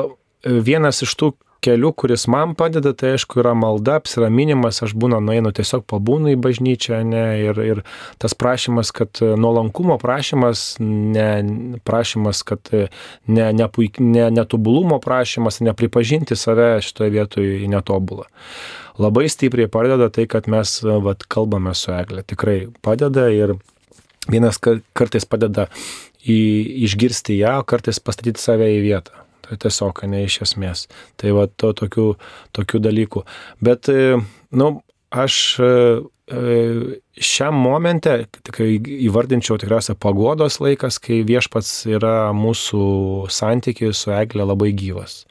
vienas 0.44 1.02
iš 1.02 1.16
tų 1.18 1.32
keliu, 1.62 1.92
kuris 1.94 2.26
man 2.30 2.54
padeda, 2.58 2.92
tai 2.98 3.14
aišku 3.16 3.40
yra 3.42 3.52
malda, 3.58 3.96
apsiraminimas, 4.00 4.82
aš 4.84 4.94
būna 4.98 5.20
nueinu 5.22 5.52
tiesiog 5.54 5.84
pabūnu 5.90 6.32
į 6.34 6.38
bažnyčią, 6.42 7.00
ne, 7.06 7.24
ir, 7.44 7.60
ir 7.62 7.82
tas 8.22 8.34
prašymas, 8.38 8.90
kad 8.96 9.22
e, 9.22 9.32
nuolankumo 9.38 9.96
prašymas, 10.02 10.64
ne, 10.82 11.28
prašymas, 11.86 12.42
kad 12.48 12.72
e, 12.74 12.88
ne, 13.26 13.48
ne, 13.54 13.68
ne, 13.98 14.28
netobulumo 14.34 14.98
prašymas, 15.02 15.62
nepripažinti 15.62 16.38
save 16.38 16.74
šitoje 16.82 17.14
vietoje 17.14 17.70
netobulą. 17.70 18.26
Labai 19.00 19.28
stipriai 19.32 19.70
padeda 19.72 20.10
tai, 20.12 20.26
kad 20.30 20.50
mes 20.50 20.80
e, 20.82 20.98
vat, 21.06 21.26
kalbame 21.30 21.76
su 21.78 21.94
Egle. 21.94 22.26
Tikrai 22.26 22.58
padeda 22.82 23.30
ir 23.32 23.56
vienas 24.30 24.58
kartais 24.60 25.26
padeda 25.26 25.70
į, 26.22 26.38
išgirsti 26.88 27.38
ją, 27.40 27.60
kartais 27.66 28.02
pastatyti 28.02 28.42
save 28.42 28.74
į 28.76 28.86
vietą 28.90 29.21
tiesiog, 29.50 30.04
ne 30.10 30.24
iš 30.26 30.40
esmės. 30.46 30.86
Tai 31.20 31.34
va, 31.36 31.46
to 31.48 31.72
tokių, 31.76 32.08
tokių 32.56 32.82
dalykų. 32.86 33.24
Bet, 33.64 33.90
e, 33.92 34.18
nu, 34.58 34.68
aš 35.12 35.38
e, 35.60 35.70
e, 36.32 36.56
šiam 37.22 37.58
momente, 37.60 38.14
tikrai 38.46 38.76
įvardinčiau 39.08 39.58
tikriausiai 39.60 39.98
pagodos 40.00 40.60
laikas, 40.62 41.00
kai 41.02 41.22
viešpats 41.28 41.74
yra 41.92 42.32
mūsų 42.36 42.84
santykiai 43.32 43.92
su 43.96 44.14
Eglė 44.14 44.48
labai 44.48 44.72
gyvas. 44.76 45.22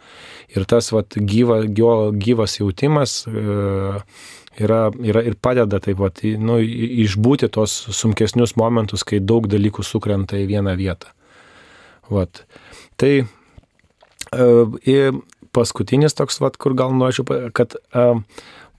Ir 0.51 0.67
tas 0.67 0.91
vat, 0.91 1.15
gyva, 1.15 1.63
gyvas 1.71 2.57
jautimas 2.59 3.21
yra, 4.59 4.81
yra 4.99 5.23
ir 5.23 5.37
padeda 5.39 5.79
taip 5.83 6.01
pat 6.01 6.21
nu, 6.23 6.59
išbūti 6.61 7.49
tos 7.55 7.73
sunkesnius 7.95 8.57
momentus, 8.59 9.05
kai 9.07 9.21
daug 9.23 9.47
dalykų 9.51 9.85
sukrenta 9.85 10.39
į 10.39 10.49
vieną 10.51 10.75
vietą. 10.79 11.13
Vat. 12.11 12.43
Tai 12.99 13.13
Ir 14.31 15.17
paskutinis 15.51 16.15
toks, 16.15 16.39
vat, 16.39 16.55
kur 16.55 16.75
gal 16.79 16.93
norėčiau, 16.95 17.49
kad 17.51 17.75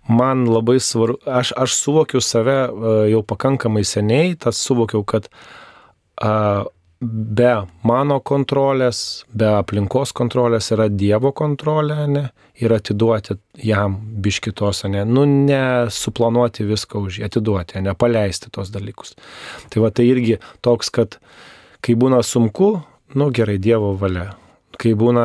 man 0.08 0.46
labai 0.48 0.78
svarbu, 0.80 1.20
aš, 1.28 1.52
aš 1.60 1.74
suvokiu 1.76 2.22
save 2.24 2.56
jau 3.12 3.20
pakankamai 3.28 3.84
seniai, 3.84 4.32
tas 4.40 4.62
suvokiau, 4.64 5.04
kad 5.04 5.28
be 7.02 7.52
mano 7.84 8.18
kontrolės, 8.24 9.26
be 9.28 9.50
aplinkos 9.52 10.14
kontrolės 10.16 10.72
yra 10.72 10.88
Dievo 10.88 11.34
kontrolė, 11.36 12.00
ne, 12.08 12.26
ir 12.56 12.72
atiduoti 12.72 13.36
jam 13.60 14.00
biškitos, 14.24 14.86
ne, 14.88 15.04
nu, 15.04 15.26
nesuplanuoti 15.28 16.64
viską 16.64 17.04
už 17.08 17.20
jį, 17.20 17.28
atiduoti, 17.28 17.82
nepaleisti 17.84 18.48
tos 18.54 18.72
dalykus. 18.72 19.18
Tai 19.68 19.84
va 19.84 19.92
tai 19.92 20.08
irgi 20.08 20.40
toks, 20.64 20.92
kad 20.94 21.20
kai 21.84 21.98
būna 21.98 22.22
sunku, 22.24 22.78
nu 23.18 23.34
gerai, 23.34 23.60
Dievo 23.60 23.98
valia 24.00 24.30
kai 24.80 24.92
būna 24.98 25.24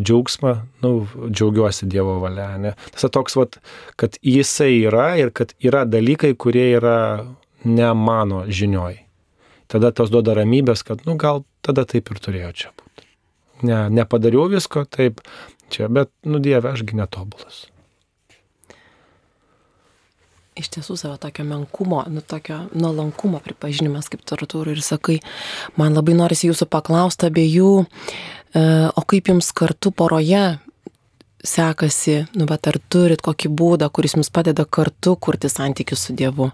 džiaugsma, 0.00 0.52
nu, 0.84 0.92
džiaugiuosi 1.28 1.88
Dievo 1.90 2.18
valia. 2.22 2.48
Ne? 2.60 2.74
Tas 2.94 3.08
toks, 3.12 3.36
vat, 3.38 3.58
kad 4.00 4.18
jisai 4.24 4.72
yra 4.86 5.10
ir 5.20 5.32
kad 5.36 5.54
yra 5.64 5.84
dalykai, 5.88 6.34
kurie 6.38 6.68
yra 6.78 6.98
ne 7.66 7.92
mano 7.98 8.44
žinioj. 8.48 9.00
Tada 9.72 9.90
tos 9.90 10.12
duoda 10.14 10.36
ramybės, 10.38 10.84
kad, 10.86 11.02
nu, 11.08 11.16
gal 11.20 11.42
tada 11.66 11.86
taip 11.88 12.12
ir 12.12 12.22
turėjo 12.22 12.52
čia 12.54 12.74
būti. 12.74 13.08
Ne, 13.66 13.86
nepadariau 13.90 14.46
visko 14.52 14.84
taip 14.86 15.24
čia, 15.72 15.88
bet, 15.90 16.12
nu, 16.28 16.38
Dieve, 16.42 16.70
ašgi 16.70 16.98
netobulas 16.98 17.66
iš 20.56 20.70
tiesų 20.72 20.96
savo 20.96 21.16
tokio 21.20 21.44
menkumo, 21.46 22.02
nu, 22.12 22.22
tokio 22.24 22.62
nuolankumo 22.74 23.40
pripažinimas, 23.44 24.08
kaip 24.12 24.24
Artūrai 24.36 24.76
ir 24.76 24.82
sakai, 24.84 25.18
man 25.76 25.96
labai 25.96 26.16
norisi 26.16 26.48
jūsų 26.48 26.68
paklausti 26.72 27.28
abiejų, 27.28 27.72
e, 27.84 27.86
o 28.56 29.02
kaip 29.04 29.28
jums 29.28 29.50
kartu 29.56 29.92
poroje 29.92 30.58
sekasi, 31.46 32.24
nu, 32.34 32.46
bet 32.48 32.66
ar 32.70 32.78
turit 32.90 33.22
kokį 33.22 33.50
būdą, 33.52 33.88
kuris 33.94 34.16
jums 34.16 34.32
padeda 34.34 34.64
kartu 34.64 35.16
kurti 35.20 35.50
santykius 35.52 36.08
su 36.08 36.16
Dievu? 36.16 36.50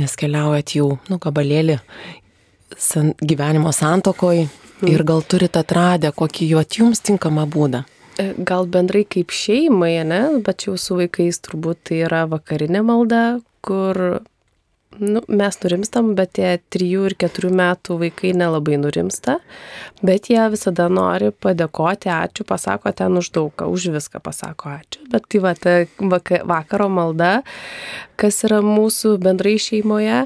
Nes 0.00 0.16
keliaujat 0.18 0.74
jau, 0.74 0.88
nu, 1.08 1.18
gabalėlį 1.22 1.78
san, 2.76 3.12
gyvenimo 3.22 3.72
santokoj 3.72 4.42
mm. 4.42 4.90
ir 4.90 5.04
gal 5.06 5.22
turit 5.22 5.56
atradę 5.56 6.10
kokį 6.12 6.50
jo 6.50 6.64
jums 6.78 7.02
tinkamą 7.04 7.46
būdą. 7.50 7.84
E, 8.18 8.32
gal 8.46 8.66
bendrai 8.70 9.04
kaip 9.10 9.32
šeimai, 9.34 9.96
ne, 10.06 10.22
bet 10.44 10.66
jau 10.68 10.76
su 10.78 10.98
vaikais 10.98 11.40
turbūt 11.46 11.86
tai 11.88 12.02
yra 12.06 12.24
vakarinė 12.30 12.82
malda, 12.86 13.24
kur 13.64 14.20
nu, 14.98 15.22
mes 15.28 15.58
nurimstam, 15.62 16.12
bet 16.18 16.34
tie 16.38 16.58
3 16.74 16.90
ir 17.08 17.16
4 17.20 17.50
metų 17.54 17.98
vaikai 18.02 18.32
nelabai 18.36 18.78
nurimsta, 18.80 19.38
bet 20.02 20.30
jie 20.32 20.42
visada 20.52 20.86
nori 20.92 21.32
padėkoti, 21.32 22.10
ačiū, 22.12 22.46
pasako 22.48 22.92
ten 22.96 23.18
už 23.20 23.32
daugą, 23.34 23.68
už 23.70 23.90
viską 23.96 24.22
pasako 24.24 24.76
ačiū. 24.76 25.04
Bet 25.12 25.28
tai 25.30 25.42
va, 25.44 25.54
ta 25.58 25.74
vakaro 26.44 26.88
malda, 26.92 27.42
kas 28.20 28.44
yra 28.46 28.62
mūsų 28.64 29.16
bendrai 29.22 29.56
šeimoje, 29.58 30.24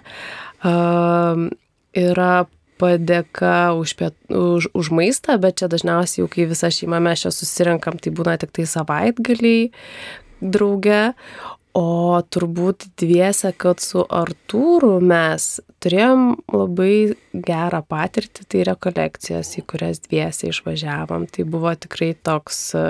yra 2.05 2.33
padėka 2.79 3.75
už, 3.75 3.95
piet, 3.99 4.15
už, 4.31 4.71
už 4.77 4.91
maistą, 4.95 5.35
bet 5.43 5.59
čia 5.59 5.69
dažniausiai 5.71 6.23
jau 6.23 6.31
kai 6.31 6.47
visa 6.51 6.71
šeima 6.71 7.01
mes 7.03 7.25
čia 7.25 7.33
susirinkam, 7.35 7.99
tai 7.99 8.15
būna 8.15 8.37
tik 8.39 8.55
tai 8.55 8.69
savaitgaliai 8.71 9.73
drauge, 10.39 11.13
O 11.79 12.19
turbūt 12.35 12.89
dviese, 12.99 13.53
kad 13.55 13.83
su 13.85 14.03
Artūru 14.03 14.97
mes 15.05 15.59
turėjom 15.85 16.25
labai 16.51 17.15
gerą 17.33 17.83
patirtį, 17.87 18.47
tai 18.51 18.65
rekolekcijos, 18.67 19.53
į 19.61 19.65
kurias 19.71 20.03
dviese 20.09 20.51
išvažiavom. 20.51 21.29
Tai 21.31 21.47
buvo 21.53 21.75
tikrai 21.79 22.15
toks 22.27 22.63
e, 22.75 22.87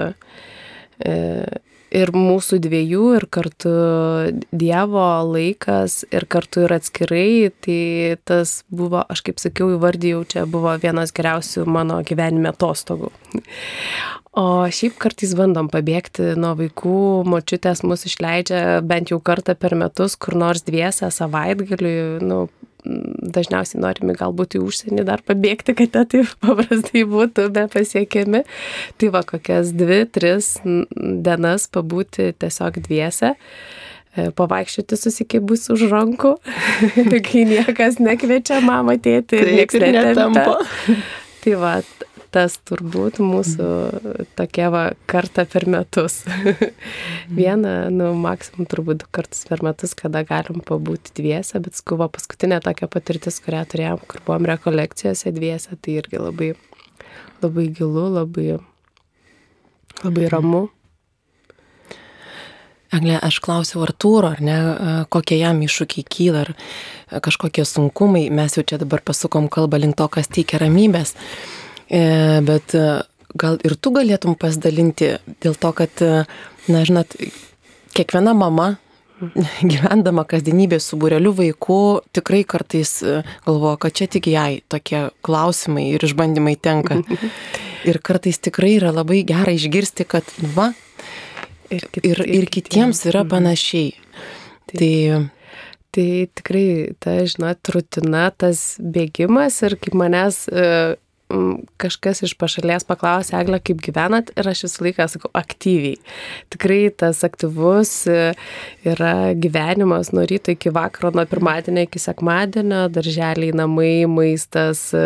ir 1.95 2.12
mūsų 2.14 2.59
dviejų, 2.64 3.04
ir 3.18 3.26
kartu 3.33 3.73
Dievo 4.52 5.07
laikas, 5.28 6.02
ir 6.12 6.26
kartu 6.30 6.66
ir 6.66 6.76
atskirai. 6.78 7.50
Tai 7.64 7.80
tas 8.28 8.62
buvo, 8.68 9.02
aš 9.09 9.25
kaip 9.28 9.42
sakiau, 9.42 9.73
įvardėjau, 9.76 10.23
čia 10.35 10.47
buvo 10.50 10.75
vienas 10.83 11.14
geriausių 11.16 11.66
mano 11.68 12.00
gyvenime 12.07 12.52
atostogų. 12.52 13.12
O 14.38 14.68
šiaip 14.71 14.99
kartais 15.02 15.33
bandom 15.35 15.71
pabėgti 15.73 16.35
nuo 16.38 16.52
vaikų, 16.59 16.99
močiutės 17.26 17.83
mus 17.83 18.04
išleidžia 18.07 18.78
bent 18.87 19.11
jau 19.11 19.18
kartą 19.25 19.57
per 19.59 19.75
metus, 19.78 20.14
kur 20.21 20.37
nors 20.38 20.62
dviesę 20.68 21.09
savaitgaliui, 21.14 22.21
nu, 22.23 22.45
dažniausiai 22.85 23.80
norime 23.82 24.14
galbūt 24.18 24.58
į 24.58 24.62
užsienį 24.66 25.04
dar 25.08 25.23
pabėgti, 25.26 25.75
kad 25.78 25.92
tai 25.94 26.04
taip 26.14 26.32
paprastai 26.44 27.04
būtų 27.08 27.49
be 27.54 27.66
pasiekiami. 27.73 28.44
Tai 29.00 29.12
va, 29.14 29.25
kokias 29.26 29.75
dvi, 29.76 30.04
tris 30.12 30.56
dienas 30.64 31.68
pabūti 31.75 32.30
tiesiog 32.38 32.80
dviese 32.87 33.35
e, 33.35 34.28
pavaikščioti 34.38 35.00
susikibus 35.00 35.68
už 35.75 35.88
rankų, 35.92 36.35
kai 37.28 37.47
niekas 37.49 38.00
nekviečia 38.02 38.62
mamą 38.64 38.99
tėti 39.02 39.42
ir 39.42 39.54
niekas 39.61 39.88
netampa. 39.99 40.61
Tai 41.38 41.58
va, 41.61 41.78
tas 42.35 42.56
turbūt 42.68 43.18
mūsų 43.25 43.66
tokia 44.38 44.68
va 44.73 44.82
kartą 45.11 45.44
per 45.49 45.66
metus. 45.70 46.20
Vieną, 47.38 47.75
nu, 47.94 48.12
maksimum 48.18 48.68
turbūt 48.68 49.02
du 49.02 49.11
kartus 49.14 49.44
per 49.49 49.62
metus, 49.64 49.94
kada 49.99 50.25
galim 50.28 50.62
pabūti 50.64 51.14
dviese, 51.18 51.61
bet 51.64 51.78
skuvo 51.78 52.08
paskutinė 52.12 52.61
tokia 52.64 52.90
patirtis, 52.92 53.40
kurią 53.44 53.64
turėjom, 53.73 54.02
kur 54.11 54.25
buvom 54.26 54.49
rekolekcijose 54.52 55.32
dviese, 55.37 55.78
tai 55.80 55.99
irgi 56.02 56.20
labai, 56.20 56.50
labai 57.44 57.68
gilu, 57.75 58.08
labai, 58.18 58.58
labai 60.04 60.32
ramu. 60.32 60.66
Eglė, 62.88 63.18
aš 63.20 63.42
klausiau 63.44 63.82
Artūro, 63.85 64.30
ar 64.32 64.38
ne, 64.40 64.58
kokie 65.12 65.37
jam 65.37 65.58
iššūkiai 65.61 66.06
kyla, 66.08 66.47
ar 66.47 67.20
kažkokie 67.25 67.66
sunkumai, 67.68 68.30
mes 68.32 68.56
jau 68.56 68.64
čia 68.64 68.78
dabar 68.80 69.02
pasukom 69.04 69.50
kalbą 69.52 69.76
link 69.82 69.99
to, 69.99 70.06
kas 70.08 70.30
teikia 70.32 70.62
ramybės. 70.62 71.12
E, 71.12 71.67
bet 71.88 72.75
e, 72.76 72.88
gal 73.38 73.59
ir 73.64 73.76
tu 73.80 73.92
galėtum 73.95 74.37
pasidalinti 74.38 75.14
dėl 75.42 75.57
to, 75.57 75.73
kad, 75.76 76.02
e, 76.04 76.25
na, 76.68 76.82
žinot, 76.84 77.17
kiekviena 77.97 78.34
mama 78.36 78.75
gyvendama 79.73 80.25
kasdienybė 80.28 80.78
su 80.82 80.99
bureliu 81.00 81.32
vaikų, 81.34 81.80
tikrai 82.15 82.45
kartais 82.47 83.00
galvoja, 83.47 83.78
kad 83.82 83.97
čia 83.99 84.10
tik 84.10 84.28
jai 84.30 84.60
tokie 84.71 85.08
klausimai 85.26 85.89
ir 85.97 86.04
išbandymai 86.06 86.58
tenka. 86.60 87.02
Ir 87.86 88.00
kartais 88.02 88.41
tikrai 88.43 88.73
yra 88.75 88.91
labai 88.91 89.21
gera 89.23 89.52
išgirsti, 89.54 90.02
kad, 90.10 90.26
va, 90.50 90.73
ir, 91.71 91.84
ir, 92.02 92.21
ir 92.26 92.47
kitiems 92.50 93.04
yra 93.06 93.23
mhm. 93.23 93.30
panašiai. 93.30 93.93
Tai, 94.69 94.95
tai 95.95 96.08
tikrai, 96.41 96.67
ta, 96.99 97.15
žinot, 97.23 97.71
rutina, 97.73 98.25
tas 98.34 98.65
bėgimas 98.82 99.60
ir 99.62 99.78
kaip 99.78 99.95
manęs 99.97 100.43
kažkas 101.80 102.23
iš 102.25 102.34
pašalies 102.41 102.86
paklausė, 102.88 103.36
Eglė, 103.38 103.60
kaip 103.60 103.82
gyvenat 103.84 104.30
ir 104.38 104.49
aš 104.49 104.64
visą 104.64 104.84
laiką 104.86 105.06
sakau 105.12 105.30
aktyviai. 105.36 105.99
Tikrai 106.52 106.80
tas 106.97 107.21
aktyvus 107.26 107.93
e, 108.08 108.30
yra 108.88 109.34
gyvenimas 109.36 110.12
nuo 110.17 110.25
ryto 110.28 110.54
iki 110.54 110.73
vakaro, 110.75 111.12
nuo 111.17 111.26
pirmadienio 111.28 111.84
iki 111.84 112.00
sekmadienio, 112.00 112.86
darželiai, 112.93 113.52
namai, 113.56 114.06
maistas, 114.08 114.88
e, 114.97 115.04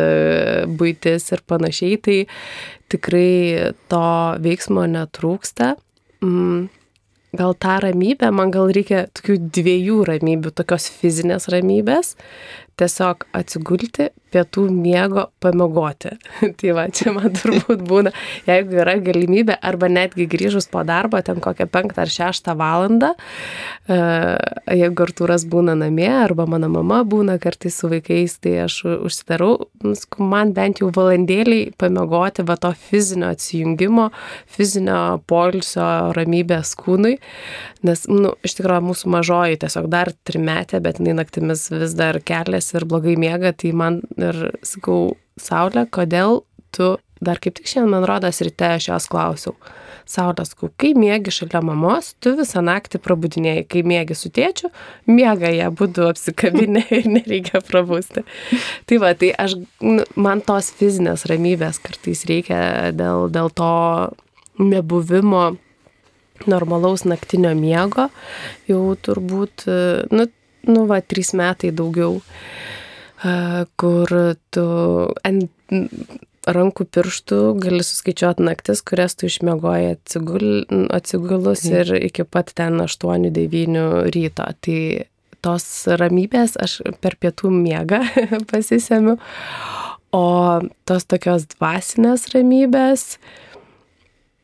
būtis 0.71 1.33
ir 1.35 1.43
panašiai. 1.51 1.99
Tai 2.03 2.21
tikrai 2.93 3.73
to 3.91 4.07
veiksmo 4.47 4.87
netrūksta. 4.95 5.75
Mm 6.23 6.71
gal 7.33 7.55
tą 7.57 7.79
ramybę, 7.81 8.29
man 8.29 8.51
gal 8.53 8.69
reikia 8.77 9.07
tokių 9.17 9.39
dviejų 9.57 10.03
ramybių, 10.05 10.51
tokios 10.53 10.91
fizinės 11.01 11.49
ramybės, 11.49 12.13
tiesiog 12.77 13.25
atsigulti, 13.33 14.11
pietų 14.33 14.67
miego 14.73 15.29
pamiegoti. 15.43 16.15
tai 16.59 16.75
va, 16.77 16.87
čia 16.93 17.13
man 17.15 17.33
turbūt 17.37 17.85
būna, 17.89 18.13
jeigu 18.49 18.81
yra 18.83 18.97
galimybė, 19.03 19.59
arba 19.63 19.91
netgi 19.93 20.27
grįžus 20.31 20.69
po 20.73 20.85
darbo, 20.89 21.21
ten 21.25 21.43
kokią 21.43 21.69
penktą 21.73 22.05
ar 22.05 22.13
šeštą 22.13 22.57
valandą, 22.59 23.13
e, 23.87 23.99
jeigu 24.79 25.07
Artūras 25.07 25.45
būna 25.51 25.75
namie, 25.79 26.11
arba 26.11 26.47
mano 26.51 26.71
mama 26.73 27.03
būna 27.09 27.39
kartais 27.43 27.77
su 27.79 27.91
vaikais, 27.93 28.39
tai 28.43 28.57
aš 28.67 28.79
užsidarau, 28.93 29.69
nu, 29.85 29.95
man 30.23 30.55
bent 30.57 30.83
jau 30.83 30.91
valandėliai 30.95 31.73
pamiegoti 31.81 32.47
va 32.49 32.57
to 32.61 32.73
fizinio 32.89 33.33
atsijungimo, 33.33 34.09
fizinio 34.51 35.01
poilsio 35.31 35.89
ramybės 36.17 36.75
kūnui, 36.79 37.17
nes, 37.87 38.05
nu, 38.11 38.35
iš 38.47 38.57
tikrųjų 38.59 38.87
mūsų 38.89 39.13
mažoji 39.13 39.61
tiesiog 39.65 39.89
dar 39.93 40.13
trimetė, 40.27 40.81
bet 40.85 41.01
jinai 41.01 41.17
naktimis 41.19 41.67
vis 41.73 41.97
dar 41.99 42.19
keliasi 42.23 42.79
ir 42.79 42.87
blogai 42.89 43.17
miega, 43.21 43.53
tai 43.57 43.73
man 43.77 44.01
ir 44.23 44.43
sakau, 44.67 45.15
Saulė, 45.41 45.87
kodėl 45.89 46.43
tu, 46.77 46.97
dar 47.25 47.39
kaip 47.41 47.57
tik 47.57 47.71
šiandien 47.71 47.95
man 47.95 48.05
rodas 48.09 48.43
ryte 48.45 48.67
aš 48.77 48.91
jos 48.91 49.09
klausiau. 49.11 49.55
Saulė, 50.09 50.45
sakau, 50.49 50.69
kai 50.81 50.93
mėgi 50.99 51.33
šalia 51.33 51.63
mamos, 51.65 52.13
tu 52.21 52.35
visą 52.37 52.61
naktį 52.65 53.01
prabudinėjai, 53.05 53.65
kai 53.71 53.85
mėgi 53.87 54.17
su 54.19 54.33
tėčiu, 54.35 54.73
miega 55.09 55.53
jie 55.53 55.69
būtų 55.79 56.09
apsikabinę 56.11 56.85
ir 56.99 57.09
nereikia 57.09 57.63
prabusti. 57.65 58.25
Tai 58.91 59.01
va, 59.03 59.15
tai 59.19 59.31
aš, 59.45 59.57
nu, 59.85 60.05
man 60.21 60.43
tos 60.45 60.73
fizinės 60.79 61.25
ramybės 61.31 61.81
kartais 61.85 62.27
reikia 62.29 62.93
dėl, 62.99 63.29
dėl 63.33 63.53
to 63.57 63.73
nebuvimo 64.61 65.53
normalaus 66.51 67.07
naktinio 67.07 67.55
miego, 67.55 68.09
jau 68.67 68.85
turbūt, 68.99 69.67
nu, 70.11 70.27
nu 70.69 70.87
va, 70.91 70.99
trys 71.01 71.33
metai 71.39 71.71
daugiau 71.75 72.19
kur 73.79 74.13
tu 74.55 74.67
ant 75.27 75.51
rankų 76.43 76.87
pirštų 76.91 77.39
gali 77.63 77.85
suskaičiuoti 77.87 78.43
naktis, 78.43 78.83
kurias 78.83 79.15
tu 79.15 79.29
išmiegoji 79.29 79.93
atsigul, 79.95 80.47
atsigulus 80.91 81.65
mhm. 81.69 81.77
ir 81.79 82.09
iki 82.11 82.27
pat 82.27 82.51
ten 82.59 82.81
8-9 82.83 84.11
ryto. 84.15 84.49
Tai 84.67 84.81
tos 85.43 85.67
ramybės 85.87 86.57
aš 86.63 86.81
per 87.03 87.17
pietų 87.21 87.53
miegą 87.55 88.03
pasisemiu, 88.51 89.19
o 90.15 90.27
tos 90.89 91.09
tokios 91.09 91.47
dvasinės 91.55 92.29
ramybės, 92.35 93.17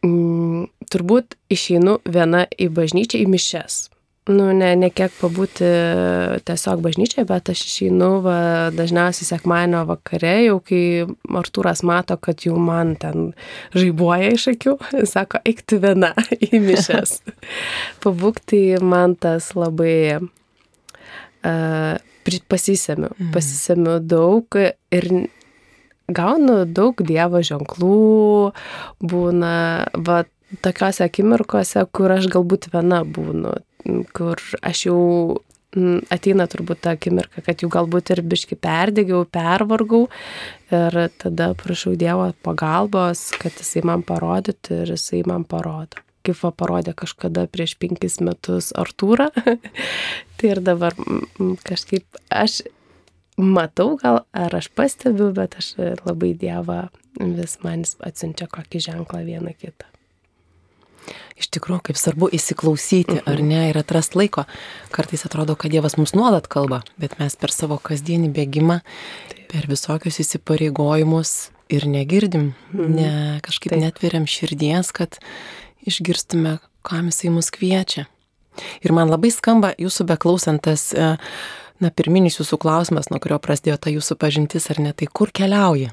m, 0.07 0.67
turbūt 0.91 1.39
išeinu 1.53 1.99
viena 2.07 2.47
į 2.59 2.71
bažnyčią, 2.79 3.23
į 3.27 3.31
mišes 3.35 3.87
nu, 4.29 4.49
ne, 4.57 4.73
ne 4.79 4.89
kiek 4.93 5.13
pabūti 5.19 5.69
tiesiog 6.49 6.83
bažnyčiai, 6.85 7.25
bet 7.29 7.51
aš 7.53 7.63
išeinu 7.67 8.11
va, 8.25 8.39
dažniausiai 8.75 9.27
sekmanio 9.29 9.85
vakare, 9.89 10.35
jau 10.47 10.59
kai 10.65 10.83
Artūras 11.41 11.83
mato, 11.87 12.17
kad 12.21 12.45
jau 12.47 12.59
man 12.61 12.95
ten 13.01 13.33
žaibuoja 13.77 14.35
iš 14.37 14.49
akių, 14.55 14.77
sako, 15.15 15.41
eikti 15.49 15.81
viena 15.83 16.13
į 16.49 16.61
mišes. 16.65 17.19
Pabūkti 18.05 18.63
man 18.85 19.17
tas 19.21 19.53
labai 19.59 20.21
uh, 20.21 21.97
pasisemiu, 22.49 23.11
mhm. 23.15 23.33
pasisemiu 23.35 23.99
daug 24.05 24.61
ir 24.93 25.11
gaunu 26.09 26.65
daug 26.65 27.01
Dievo 27.05 27.41
ženklų, 27.45 28.53
būna, 29.05 29.55
va, 30.05 30.23
tokiuose 30.65 31.05
akimirkose, 31.05 31.85
kur 31.93 32.15
aš 32.17 32.29
galbūt 32.33 32.71
viena 32.73 33.03
būnu, 33.05 33.53
kur 34.17 34.41
aš 34.63 34.87
jau 34.89 35.03
ateina 36.13 36.47
turbūt 36.49 36.81
ta 36.85 36.95
akimirka, 36.97 37.43
kad 37.45 37.63
jau 37.63 37.69
galbūt 37.73 38.13
ir 38.15 38.23
biški 38.25 38.57
perdėgiau, 38.61 39.27
pervargau 39.31 40.07
ir 40.73 40.99
tada 41.21 41.53
prašau 41.59 41.95
Dievo 41.99 42.31
pagalbos, 42.47 43.29
kad 43.41 43.57
jisai 43.61 43.85
man 43.87 44.05
parodytų 44.07 44.83
ir 44.85 44.95
jisai 44.97 45.23
man 45.29 45.45
parodo. 45.49 46.01
Kaip 46.27 46.41
va 46.43 46.51
parodė 46.53 46.93
kažkada 46.99 47.47
prieš 47.53 47.77
penkis 47.81 48.19
metus 48.25 48.73
Artūrą, 48.77 49.31
tai 50.37 50.51
ir 50.51 50.61
dabar 50.65 50.97
kažkaip 51.69 52.21
aš 52.29 52.63
matau 53.39 53.95
gal, 54.01 54.25
ar 54.35 54.57
aš 54.59 54.71
pastebiu, 54.75 55.31
bet 55.37 55.57
aš 55.61 55.75
labai 56.05 56.35
Dievą 56.37 56.89
vis 57.19 57.59
man 57.65 57.87
atsiunčia 58.05 58.51
kokį 58.51 58.83
ženklą 58.91 59.23
vieną 59.29 59.55
kitą. 59.57 59.89
Iš 61.39 61.51
tikrųjų, 61.55 61.81
kaip 61.89 61.99
svarbu 62.01 62.29
įsiklausyti, 62.35 63.21
ar 63.31 63.43
ne, 63.45 63.69
ir 63.71 63.79
atrast 63.79 64.17
laiko. 64.19 64.45
Kartais 64.95 65.23
atrodo, 65.29 65.55
kad 65.59 65.71
Dievas 65.73 65.95
mums 65.99 66.15
nuolat 66.17 66.49
kalba, 66.51 66.83
bet 66.99 67.15
mes 67.21 67.37
per 67.39 67.55
savo 67.55 67.79
kasdienį 67.79 68.33
bėgimą, 68.35 68.81
per 69.49 69.69
visokius 69.71 70.19
įsipareigojimus 70.25 71.37
ir 71.73 71.87
negirdim, 71.89 72.53
mhm. 72.73 72.95
ne, 72.97 73.13
kažkaip 73.45 73.75
Taip. 73.75 73.85
netveriam 73.85 74.27
širdies, 74.29 74.93
kad 74.97 75.21
išgirstume, 75.89 76.59
kam 76.87 77.11
jisai 77.13 77.33
mus 77.33 77.53
kviečia. 77.55 78.09
Ir 78.83 78.95
man 78.97 79.11
labai 79.13 79.31
skamba 79.31 79.71
jūsų 79.79 80.09
beklausantas, 80.09 80.91
e, 80.91 81.13
na, 81.79 81.91
pirminis 81.95 82.41
jūsų 82.41 82.59
klausimas, 82.59 83.11
nuo 83.13 83.21
kurio 83.23 83.39
prasidėjo 83.43 83.77
ta 83.79 83.93
jūsų 83.93 84.17
pažintis, 84.19 84.67
ar 84.73 84.81
ne, 84.83 84.95
tai 84.97 85.07
kur 85.07 85.31
keliauji? 85.31 85.93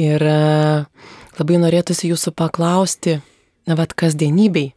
Ir 0.00 0.26
e, 0.26 0.40
labai 1.38 1.60
norėtųsi 1.62 2.10
jūsų 2.10 2.34
paklausti, 2.34 3.20
vad 3.66 3.94
kasdienybei 3.96 4.72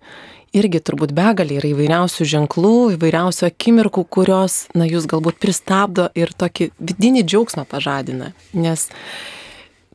irgi 0.56 0.82
turbūt 0.84 1.13
begalė 1.15 1.60
yra 1.60 1.71
įvairiausių 1.73 2.28
ženklų, 2.32 2.76
įvairiausių 2.95 3.47
akimirkų, 3.50 4.04
kurios, 4.10 4.65
na, 4.78 4.88
jūs 4.88 5.08
galbūt 5.10 5.39
pristabdo 5.43 6.08
ir 6.17 6.32
tokį 6.34 6.71
vidinį 6.80 7.26
džiaugsmą 7.28 7.67
pažadina. 7.69 8.32
Nes 8.56 8.88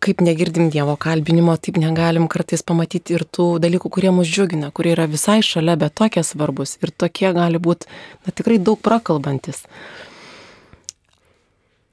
kaip 0.02 0.22
negirdim 0.24 0.68
Dievo 0.74 0.96
kalbinimo, 0.98 1.54
taip 1.62 1.78
negalim 1.78 2.26
kartais 2.30 2.64
pamatyti 2.66 3.14
ir 3.14 3.22
tų 3.22 3.46
dalykų, 3.62 3.90
kurie 3.94 4.10
mus 4.14 4.30
džiugina, 4.30 4.72
kurie 4.74 4.96
yra 4.96 5.06
visai 5.10 5.40
šalia, 5.46 5.76
bet 5.78 5.94
tokie 5.98 6.24
svarbus 6.26 6.74
ir 6.82 6.90
tokie 6.90 7.30
gali 7.36 7.62
būti, 7.62 7.86
na, 8.26 8.34
tikrai 8.34 8.58
daug 8.58 8.80
prakalbantis. 8.82 9.62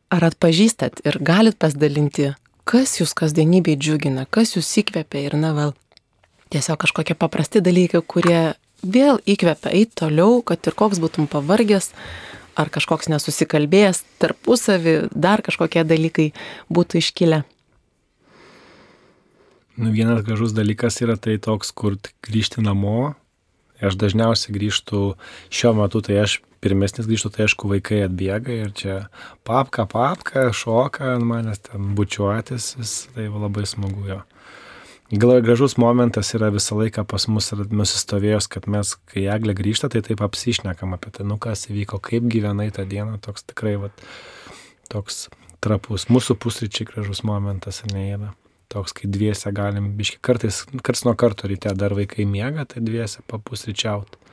Ar 0.10 0.26
atpažįstat 0.26 1.04
ir 1.06 1.20
galit 1.22 1.60
pasidalinti, 1.62 2.32
kas 2.66 2.98
jūs 2.98 3.14
kasdienybėj 3.18 3.78
džiugina, 3.78 4.26
kas 4.26 4.56
jūs 4.58 4.72
įkvepia 4.82 5.28
ir, 5.28 5.38
na, 5.38 5.54
vėl 5.54 5.78
tiesiog 6.54 6.80
kažkokie 6.86 7.16
paprasti 7.18 7.62
dalykai, 7.64 8.02
kurie 8.02 8.42
vėl 8.82 9.22
įkvepia 9.28 9.74
eiti 9.76 10.02
toliau, 10.04 10.42
kad 10.46 10.64
ir 10.68 10.76
koks 10.78 11.02
būtum 11.02 11.30
pavargęs, 11.32 11.92
ar 12.60 12.72
kažkoks 12.74 13.10
nesusikalbėjęs 13.12 14.04
tarpusavį, 14.22 14.96
dar 15.14 15.44
kažkokie 15.46 15.86
dalykai 15.88 16.32
būtų 16.74 17.00
iškilę. 17.04 17.44
Nu, 19.80 19.94
vienas 19.96 20.26
gražus 20.28 20.52
dalykas 20.52 21.00
yra 21.00 21.16
tai 21.16 21.38
toks, 21.40 21.72
kur 21.72 21.96
grįžti 22.26 22.64
namo. 22.66 23.14
Aš 23.80 23.96
dažniausiai 23.96 24.52
grįžtu 24.52 25.14
šiuo 25.56 25.72
metu, 25.78 26.02
tai 26.04 26.18
aš 26.20 26.42
pirmesnis 26.60 27.08
grįžtu, 27.08 27.32
tai 27.32 27.46
aišku, 27.46 27.70
vaikai 27.72 28.02
atbėga 28.10 28.58
ir 28.66 28.74
čia 28.76 28.98
papka, 29.48 29.86
papka, 29.88 30.50
šoka 30.52 31.14
ant 31.14 31.24
manęs 31.24 31.64
ten 31.64 31.94
bučiuotis, 31.96 32.74
tai 33.16 33.30
labai 33.32 33.64
smagu 33.70 34.04
jo. 34.10 34.20
Gal 35.10 35.42
gražus 35.42 35.74
momentas 35.82 36.36
yra 36.38 36.52
visą 36.54 36.76
laiką 36.78 37.02
pas 37.10 37.24
mus 37.34 37.48
nusistovėjęs, 37.50 38.46
kad 38.54 38.68
mes, 38.70 38.92
kai 39.10 39.24
Eglė 39.34 39.56
grįžta, 39.58 39.90
tai 39.90 40.04
taip 40.06 40.22
apsišnekam 40.22 40.94
apie 40.94 41.10
tai, 41.16 41.26
nu 41.26 41.40
kas 41.42 41.66
įvyko, 41.72 41.98
kaip 42.06 42.28
gyvenai 42.30 42.68
tą 42.76 42.86
dieną, 42.86 43.18
toks 43.26 43.48
tikrai, 43.50 43.74
va, 43.82 43.90
toks 44.94 45.26
trapus. 45.66 46.06
Mūsų 46.14 46.38
pusryčiai 46.38 46.86
gražus 46.92 47.24
momentas, 47.26 47.82
ar 47.88 47.96
ne 47.96 48.06
yra. 48.12 48.30
Toks, 48.70 48.94
kai 48.94 49.10
dviese 49.10 49.50
galim, 49.50 49.96
biški, 49.98 50.22
kartais, 50.22 50.62
karts 50.86 51.02
nuo 51.08 51.16
karto 51.18 51.50
ryte 51.50 51.74
dar 51.74 51.98
vaikai 51.98 52.30
miega, 52.30 52.68
tai 52.70 52.86
dviese 52.86 53.26
papusryčiauti 53.26 54.29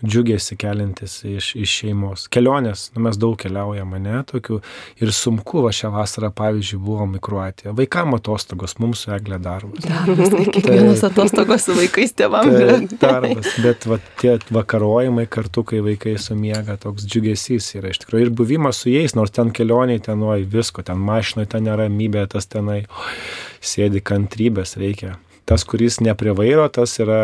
džiugėsi 0.00 0.56
kelintis 0.58 1.18
iš, 1.28 1.52
iš 1.62 1.72
šeimos. 1.82 2.24
Kelionės, 2.32 2.88
nu, 2.94 3.04
mes 3.06 3.18
daug 3.20 3.36
keliaujame, 3.38 3.90
mane 3.92 4.22
tokių 4.26 4.58
ir 5.02 5.12
sunku, 5.14 5.60
va 5.66 5.70
šią 5.74 5.92
vasarą, 5.94 6.32
pavyzdžiui, 6.34 6.80
buvom 6.82 7.14
į 7.18 7.20
Kruatiją. 7.22 7.74
Vaikam 7.78 8.16
atostogos, 8.16 8.74
mums 8.82 9.04
su 9.04 9.12
eglė 9.14 9.38
darbas. 9.42 9.84
Darbas, 9.86 10.32
tai 10.32 10.46
kiekvienas 10.56 11.04
atostogos 11.06 11.68
su 11.68 11.76
vaikais 11.78 12.16
tėvam. 12.18 12.50
Tai, 12.50 12.98
darbas, 13.04 13.52
bet 13.62 13.86
va, 13.90 14.00
tie 14.22 14.36
vakarojimai 14.54 15.28
kartu, 15.30 15.66
kai 15.70 15.82
vaikai 15.84 16.16
sumiega, 16.22 16.78
toks 16.82 17.06
džiugesys 17.06 17.74
yra 17.78 17.94
iš 17.94 18.02
tikrųjų. 18.02 18.26
Ir 18.26 18.36
buvimas 18.42 18.82
su 18.82 18.90
jais, 18.90 19.14
nors 19.18 19.34
ten 19.34 19.54
kelioniai, 19.54 20.02
ten, 20.02 20.24
oi, 20.26 20.42
visko, 20.42 20.82
ten 20.86 20.98
mašinai, 20.98 21.46
ten 21.52 21.68
neramybė, 21.68 22.26
tas 22.32 22.50
tenai, 22.50 22.82
oi, 22.90 23.16
sėdi 23.62 24.02
kantrybės 24.02 24.78
reikia. 24.80 25.18
Tas, 25.46 25.66
kuris 25.68 26.00
ne 26.02 26.14
prie 26.18 26.34
vairo, 26.34 26.66
tas 26.72 26.98
yra 27.02 27.22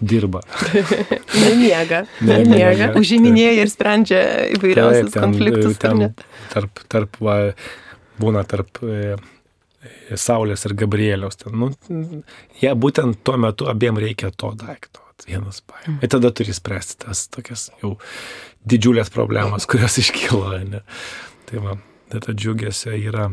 dirba. 0.00 0.42
Nemiega. 1.44 2.04
Nemiega. 2.24 2.90
Užiminėja 2.98 3.62
ir 3.62 3.72
sprendžia 3.72 4.20
įvairiausius 4.56 5.10
Taip, 5.10 5.14
ten, 5.14 5.24
konfliktus. 5.24 5.78
Ten, 5.82 6.04
tarp, 6.52 6.84
tarp, 6.92 7.18
va, 7.22 7.38
būna 8.20 8.44
tarp 8.48 8.82
e, 8.84 9.16
Saulės 10.18 10.66
ir 10.68 10.76
Gabrieliaus. 10.78 11.40
Ten, 11.40 11.56
nu, 11.60 11.72
jie 12.60 12.74
būtent 12.76 13.22
tuo 13.24 13.38
metu 13.40 13.70
abiem 13.72 13.98
reikia 14.02 14.32
to 14.34 14.52
daikto. 14.58 15.02
Vienas 15.26 15.62
paima. 15.64 15.96
Ir 16.04 16.10
tada 16.12 16.28
turi 16.36 16.52
spręsti 16.52 16.98
tas 17.06 17.24
tokias 17.32 17.70
jau 17.80 17.94
didžiulės 18.68 19.08
problemas, 19.14 19.64
kurios 19.70 19.96
iškyla. 20.02 20.60
Ne? 20.68 20.82
Tai 21.48 21.62
va, 21.64 21.78
tai 22.12 22.20
ta 22.26 22.36
džiugesio 22.36 22.92
yra 22.98 23.30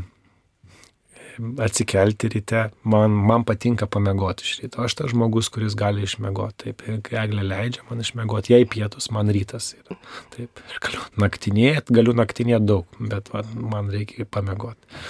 atsikelti 1.59 2.29
ryte, 2.33 2.63
man, 2.83 3.11
man 3.29 3.45
patinka 3.47 3.87
pamiegoti 3.89 4.45
iš 4.45 4.59
ryto. 4.61 4.83
Aš 4.85 4.97
tas 4.99 5.11
žmogus, 5.13 5.49
kuris 5.53 5.75
gali 5.79 6.03
išmiegoti. 6.05 6.73
Taip, 6.73 6.83
kai 7.05 7.19
eglė 7.23 7.45
leidžia 7.47 7.85
man 7.89 8.03
išmiegoti, 8.03 8.53
jai 8.53 8.63
pietus, 8.69 9.09
man 9.13 9.31
rytas 9.33 9.71
yra. 9.77 9.97
Taip, 10.35 10.61
ir 10.69 10.81
galiu 10.83 11.03
naktinėti, 11.23 11.95
galiu 11.95 12.15
naktinėti 12.17 12.69
daug, 12.69 12.99
bet 12.99 13.31
va, 13.33 13.43
man 13.57 13.91
reikia 13.93 14.27
pamiegoti. 14.29 15.01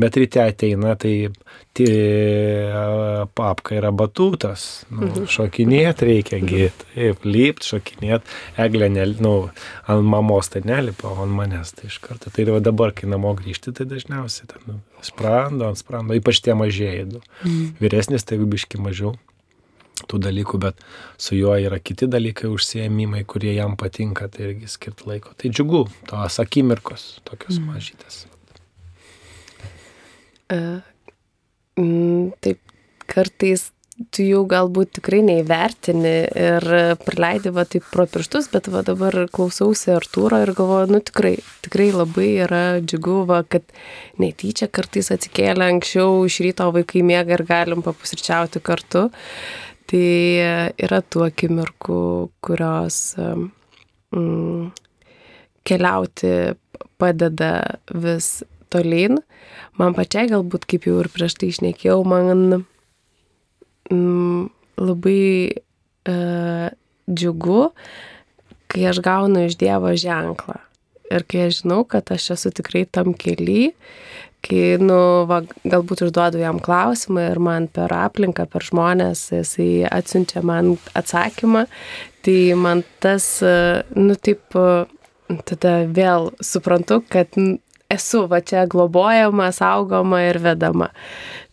Bet 0.00 0.18
ryte 0.20 0.42
ateina, 0.44 0.94
tai 1.00 1.14
tie 1.76 1.94
papka 3.38 3.76
yra 3.78 3.92
batutas, 3.94 4.84
nu, 4.90 5.06
mhm. 5.06 5.28
šokinėti 5.30 6.08
reikia, 6.08 6.40
taip, 6.94 7.24
lypt, 7.26 7.66
šokinėti, 7.68 8.38
eglė, 8.60 8.90
ne, 8.92 9.06
nu, 9.22 9.34
ant 9.90 10.06
mamos 10.06 10.50
tai 10.52 10.64
nelipa, 10.66 11.10
o 11.10 11.24
ant 11.24 11.36
manęs 11.36 11.74
tai 11.78 11.88
iš 11.90 12.00
karto. 12.04 12.32
Tai 12.34 12.60
dabar, 12.64 12.94
kai 12.96 13.10
namo 13.10 13.32
grįžti, 13.38 13.74
tai 13.76 13.88
dažniausiai 13.90 14.50
ten, 14.50 14.66
nu, 14.66 14.80
sprando, 15.06 15.68
ant 15.68 15.80
sprando, 15.80 16.16
ypač 16.16 16.42
tie 16.44 16.54
mažieji 16.58 17.08
du. 17.14 17.24
Mm. 17.44 17.74
Vyresnis 17.82 18.26
tai 18.26 18.40
biški 18.40 18.80
mažiau 18.82 19.16
tų 20.08 20.20
dalykų, 20.24 20.60
bet 20.62 20.80
su 21.20 21.36
juo 21.36 21.54
yra 21.60 21.78
kiti 21.82 22.08
dalykai, 22.10 22.48
užsiemimai, 22.50 23.22
kurie 23.28 23.52
jam 23.56 23.76
patinka, 23.80 24.30
tai 24.32 24.50
irgi 24.50 24.70
skirti 24.70 25.08
laiko. 25.08 25.34
Tai 25.38 25.50
džiugu, 25.52 25.84
tos 26.08 26.38
akimirkos, 26.42 27.08
tokios 27.28 27.60
mm. 27.60 27.68
mažytės. 27.68 28.22
Uh, 30.50 30.80
mm, 31.78 32.32
taip, 32.42 32.58
kartais 33.10 33.68
tu 34.08 34.24
jau 34.24 34.40
galbūt 34.48 34.94
tikrai 34.96 35.20
neįvertini 35.26 36.12
ir 36.40 36.66
praleidi 37.04 37.52
va 37.52 37.66
taip 37.68 37.84
pro 37.92 38.06
pirštus, 38.08 38.48
bet 38.52 38.70
va 38.72 38.80
dabar 38.86 39.16
klausausi 39.32 39.92
Artūro 39.92 40.40
ir 40.40 40.54
galvoju, 40.56 40.88
nu 40.94 41.00
tikrai, 41.04 41.34
tikrai 41.66 41.90
labai 41.92 42.28
yra 42.46 42.62
džiugu, 42.80 43.18
va, 43.28 43.42
kad 43.44 43.66
netyčia 44.22 44.70
kartais 44.72 45.12
atsikėlė 45.12 45.68
anksčiau 45.74 46.24
iš 46.28 46.40
ryto 46.46 46.70
vaikai 46.76 47.04
mėga 47.06 47.36
ir 47.36 47.44
galim 47.48 47.84
papusryčiauti 47.84 48.62
kartu. 48.64 49.10
Tai 49.90 50.06
yra 50.78 51.00
tų 51.02 51.26
akimirkų, 51.26 52.00
kurios 52.46 53.00
mm, 53.18 54.70
keliauti 55.66 56.34
padeda 57.00 57.52
vis 57.90 58.38
tolyn. 58.70 59.18
Man 59.80 59.96
pačiai 59.98 60.30
galbūt, 60.30 60.68
kaip 60.70 60.86
jau 60.86 61.00
ir 61.02 61.10
prieš 61.10 61.40
tai 61.40 61.50
išnekėjau, 61.50 62.04
man 62.06 62.62
mm, 63.92 64.48
labai 64.80 65.26
uh, 66.08 66.68
džiugu, 67.10 67.70
kai 68.70 68.86
aš 68.90 69.02
gaunu 69.04 69.46
iš 69.46 69.58
Dievo 69.60 69.92
ženklą. 69.98 70.60
Ir 71.10 71.26
kai 71.26 71.48
aš 71.48 71.62
žinau, 71.64 71.82
kad 71.90 72.10
aš 72.14 72.30
esu 72.36 72.52
tikrai 72.54 72.84
tam 72.86 73.12
keli, 73.18 73.72
kai, 74.46 74.78
nu, 74.80 74.98
va, 75.28 75.40
galbūt 75.66 76.04
užduodu 76.06 76.40
jam 76.40 76.60
klausimą 76.62 77.26
ir 77.32 77.40
man 77.42 77.66
per 77.72 77.92
aplinką, 77.92 78.46
per 78.50 78.64
žmonės, 78.64 79.26
jisai 79.34 79.88
atsiunčia 79.90 80.44
man 80.46 80.76
atsakymą, 80.96 81.66
tai 82.24 82.38
man 82.54 82.84
tas, 83.02 83.26
nu, 83.42 84.16
taip, 84.16 84.56
tada 85.50 85.74
vėl 85.90 86.30
suprantu, 86.44 87.02
kad 87.10 87.36
esu 87.90 88.24
va 88.30 88.40
čia 88.40 88.64
globojama, 88.70 89.50
saugoma 89.54 90.22
ir 90.28 90.40
vedama. 90.42 90.90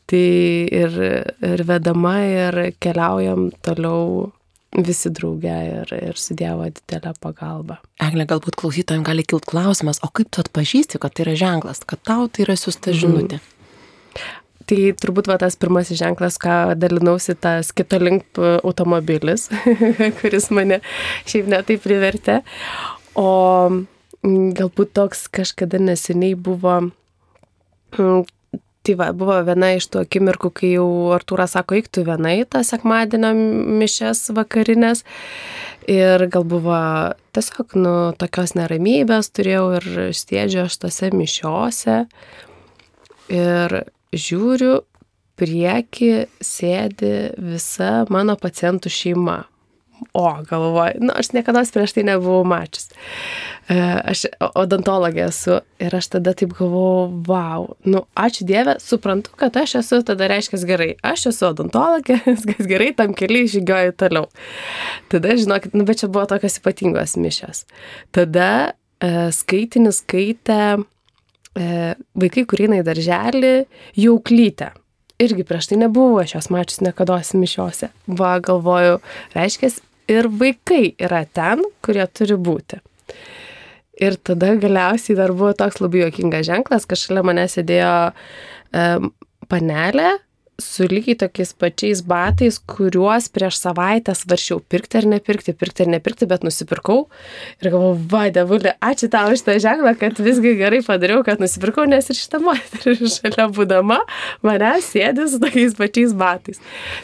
Tai 0.08 0.24
ir, 0.72 0.98
ir 1.44 1.64
vedama 1.68 2.16
ir 2.24 2.58
keliaujam 2.80 3.50
toliau 3.66 4.32
visi 4.78 5.10
drauge 5.12 5.52
ir, 5.52 5.92
ir 5.96 6.20
su 6.20 6.36
Dievo 6.38 6.68
didelę 6.70 7.14
pagalbą. 7.24 7.80
Eglė, 8.04 8.28
galbūt 8.30 8.58
klausytojams 8.60 9.08
gali 9.08 9.26
kilti 9.28 9.52
klausimas, 9.52 10.00
o 10.06 10.10
kaip 10.14 10.30
tu 10.32 10.44
atpažįsti, 10.44 11.00
kad 11.02 11.16
tai 11.16 11.26
yra 11.26 11.36
ženklas, 11.40 11.84
kad 11.88 12.04
tau 12.08 12.28
tai 12.32 12.46
yra 12.46 12.56
siūsta 12.60 12.94
žinutė? 12.96 13.40
Mm. 13.42 13.54
Tai 14.68 14.80
turbūt 15.00 15.30
va 15.32 15.38
tas 15.40 15.56
pirmasis 15.56 16.00
ženklas, 16.02 16.36
ką 16.44 16.76
dalinausi, 16.76 17.38
tas 17.40 17.72
kito 17.72 18.00
link 18.04 18.40
automobilis, 18.60 19.48
kuris 20.20 20.50
mane 20.52 20.82
šiaip 21.24 21.48
netai 21.54 21.78
privertė. 21.80 22.42
O 23.16 23.30
galbūt 24.28 24.92
toks 24.98 25.30
kažkada 25.32 25.80
neseniai 25.80 26.36
buvo 26.36 26.82
Tai 28.88 28.94
va, 28.96 29.10
buvo 29.12 29.36
viena 29.44 29.74
iš 29.76 29.90
tų 29.92 30.06
akimirkų, 30.06 30.50
kai 30.56 30.68
jau 30.78 30.88
Artūras 31.12 31.58
sako, 31.58 31.76
eik 31.76 31.90
tu 31.92 32.06
vienai 32.08 32.38
tą 32.48 32.62
sekmadienio 32.64 33.34
mišes 33.36 34.30
vakarinės. 34.38 35.02
Ir 35.92 36.24
gal 36.32 36.46
buvo 36.48 36.78
tiesiog, 37.36 37.76
nu, 37.76 37.96
tokios 38.16 38.56
neramybės 38.56 39.28
turėjau 39.36 39.66
ir 39.82 39.90
stėdžiu 40.16 40.62
aš 40.70 40.80
tose 40.86 41.12
mišiose. 41.12 41.98
Ir 43.36 43.78
žiūriu, 44.16 44.80
prieki 45.36 46.14
sėdi 46.40 47.14
visa 47.36 47.92
mano 48.08 48.40
pacientų 48.40 48.94
šeima. 49.02 49.42
O, 50.14 50.44
galvoju, 50.50 50.94
nu, 51.00 51.14
aš 51.16 51.32
niekada 51.34 51.64
prieš 51.74 51.96
tai 51.96 52.04
nebuvau 52.06 52.44
mačius. 52.46 52.90
E, 53.70 53.78
aš 53.78 54.26
odontologė 54.58 55.24
esu 55.28 55.60
ir 55.82 55.96
aš 55.98 56.12
tada 56.16 56.34
taip 56.38 56.54
galvoju, 56.58 57.24
wow, 57.28 57.68
nu, 57.90 58.04
ačiū 58.18 58.46
Dieve, 58.48 58.78
suprantu, 58.84 59.34
kad 59.40 59.58
aš 59.58 59.78
esu, 59.82 60.02
tada 60.06 60.30
reiškia 60.30 60.62
gerai, 60.70 60.90
aš 61.06 61.28
esu 61.34 61.50
odontologė, 61.50 62.20
viskas 62.30 62.70
gerai, 62.70 62.92
tam 62.98 63.16
keliai 63.18 63.50
žygioju 63.52 63.98
toliau. 63.98 64.30
Tada, 65.14 65.38
žinokit, 65.40 65.78
nu, 65.78 65.86
bet 65.88 66.04
čia 66.04 66.12
buvo 66.12 66.28
tokios 66.30 66.60
ypatingos 66.62 67.18
mišės. 67.22 67.66
Tada 68.16 68.50
e, 69.02 69.30
skaitinis 69.34 70.04
skaitė 70.04 70.62
e, 70.78 71.96
vaikai, 72.18 72.46
kurie 72.50 72.70
eina 72.70 72.84
į 72.84 72.90
darželį, 72.92 73.56
jauklytę 73.98 74.76
irgi 75.18 75.44
prieš 75.44 75.72
tai 75.72 75.80
nebuvo 75.82 76.20
aš 76.22 76.36
jos 76.36 76.50
mačius 76.54 76.82
niekada 76.86 77.18
mišiose. 77.34 77.90
Va, 78.08 78.38
galvoju, 78.40 79.00
reiškia, 79.34 79.72
ir 80.12 80.30
vaikai 80.40 80.96
yra 81.00 81.24
ten, 81.26 81.64
kurie 81.86 82.06
turi 82.08 82.38
būti. 82.40 82.80
Ir 83.98 84.18
tada 84.22 84.54
galiausiai 84.62 85.18
dar 85.18 85.34
buvo 85.34 85.54
toks 85.58 85.82
labai 85.82 86.04
jokingas 86.06 86.46
ženklas, 86.48 86.86
kad 86.86 87.00
šalia 87.02 87.24
mane 87.26 87.48
sėdėjo 87.50 87.94
um, 88.78 89.10
panelė 89.50 90.12
su 90.62 90.88
lygiai 90.90 91.18
tokiais 91.22 91.52
pačiais 91.54 92.02
batais, 92.02 92.58
kuriuos 92.58 93.28
prieš 93.30 93.60
savaitę 93.62 94.16
svaršiau 94.18 94.58
pirkti 94.66 94.98
ar 94.98 95.06
nepirkti, 95.12 95.54
pirkti 95.54 95.86
ar 95.86 95.92
nepirkti, 95.94 96.26
bet 96.30 96.42
nusipirkau. 96.46 97.04
Ir 97.62 97.70
galvoju, 97.70 98.00
va, 98.10 98.24
devulė, 98.34 98.74
ačiū 98.82 99.10
tau 99.14 99.30
už 99.36 99.44
tą 99.46 99.60
ženklą, 99.62 99.94
kad 100.02 100.18
visgi 100.18 100.56
gerai 100.58 100.82
padariau, 100.86 101.22
kad 101.28 101.44
nusipirkau, 101.44 101.86
nes 101.90 102.10
ir 102.10 102.18
šitą 102.18 102.42
moterį 102.42 102.96
šalia 103.18 103.48
būdama 103.54 104.00
mane 104.46 104.74
sėdi 104.82 105.28
su 105.30 105.42
tokiais 105.44 105.78
pačiais 105.78 106.18
batais. 106.18 106.62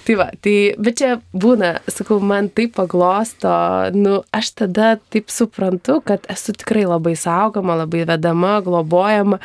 Tai 0.08 0.18
va, 0.24 0.28
tai, 0.42 0.58
bet 0.82 0.98
čia 1.04 1.14
būna, 1.38 1.76
sakau, 1.94 2.18
man 2.26 2.50
taip 2.50 2.74
paglosto, 2.80 3.54
nu, 3.94 4.24
aš 4.34 4.54
tada 4.64 4.96
taip 5.14 5.30
suprantu, 5.30 6.02
kad 6.02 6.26
esu 6.34 6.58
tikrai 6.58 6.88
labai 6.90 7.14
saugoma, 7.20 7.78
labai 7.86 8.08
vedama, 8.10 8.58
globojama 8.66 9.38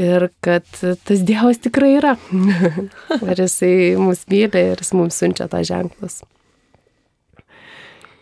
ir 0.00 0.28
kad 0.44 0.66
tas 1.04 1.24
Dievas 1.26 1.60
tikrai 1.62 1.96
yra. 1.98 2.16
ir 3.30 3.42
jisai 3.44 3.96
mus 4.00 4.24
myli 4.30 4.64
ir 4.72 4.80
jis 4.82 4.94
mums 4.96 5.18
siunčia 5.18 5.48
tą 5.52 5.62
ženklus. 5.66 6.22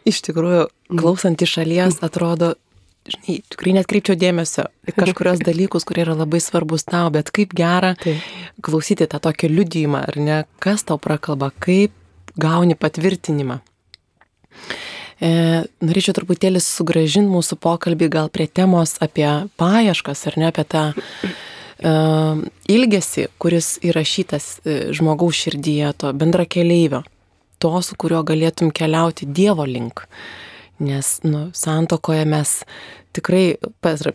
Iš 0.09 0.23
tikrųjų, 0.27 0.67
klausant 0.97 1.43
iš 1.45 1.59
šalies, 1.59 2.01
atrodo, 2.05 2.55
žinai, 3.09 3.41
tikrai 3.53 3.75
net 3.77 3.89
kreipčiau 3.91 4.17
dėmesio 4.19 4.67
į 4.89 4.95
kažkurios 4.97 5.43
dalykus, 5.45 5.85
kurie 5.89 6.07
yra 6.07 6.17
labai 6.19 6.41
svarbus 6.43 6.87
tau, 6.89 7.11
bet 7.13 7.31
kaip 7.35 7.53
gera 7.57 7.93
tai. 8.01 8.17
klausyti 8.65 9.09
tą 9.11 9.21
tokį 9.23 9.53
liudijimą, 9.53 10.05
ar 10.09 10.21
ne, 10.21 10.39
kas 10.63 10.87
tau 10.89 10.99
prakalba, 11.03 11.53
kaip 11.61 11.95
gauni 12.41 12.79
patvirtinimą. 12.79 13.61
E, 15.21 15.31
norėčiau 15.85 16.17
truputėlį 16.17 16.63
sugražinti 16.65 17.29
mūsų 17.29 17.59
pokalbį 17.61 18.09
gal 18.13 18.31
prie 18.33 18.47
temos 18.49 18.97
apie 19.05 19.29
paieškas, 19.61 20.25
ar 20.31 20.39
ne, 20.41 20.49
apie 20.49 20.65
tą 20.65 20.85
ilgesi, 21.81 23.29
kuris 23.41 23.79
įrašytas 23.85 24.47
e, 24.65 24.77
žmogaus 24.97 25.39
širdyje, 25.41 25.93
to 25.97 26.13
bendra 26.13 26.45
keleivio, 26.45 27.03
to, 27.61 27.73
su 27.85 27.97
kuriuo 27.97 28.23
galėtum 28.27 28.73
keliauti 28.73 29.27
Dievo 29.27 29.65
link. 29.65 30.05
Nes 30.81 31.19
nu, 31.25 31.51
santokoje 31.57 32.25
mes 32.29 32.53
tikrai 33.17 33.57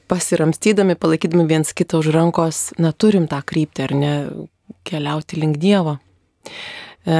pasiramstydami, 0.10 0.98
palaikydami 0.98 1.46
viens 1.50 1.74
kitą 1.74 2.02
už 2.02 2.10
rankos, 2.14 2.72
na, 2.82 2.94
turim 2.94 3.28
tą 3.30 3.42
kryptį, 3.46 3.86
ar 3.86 3.96
ne, 3.98 4.14
keliauti 4.86 5.42
link 5.42 5.58
Dievo. 5.62 5.98
E, 7.06 7.18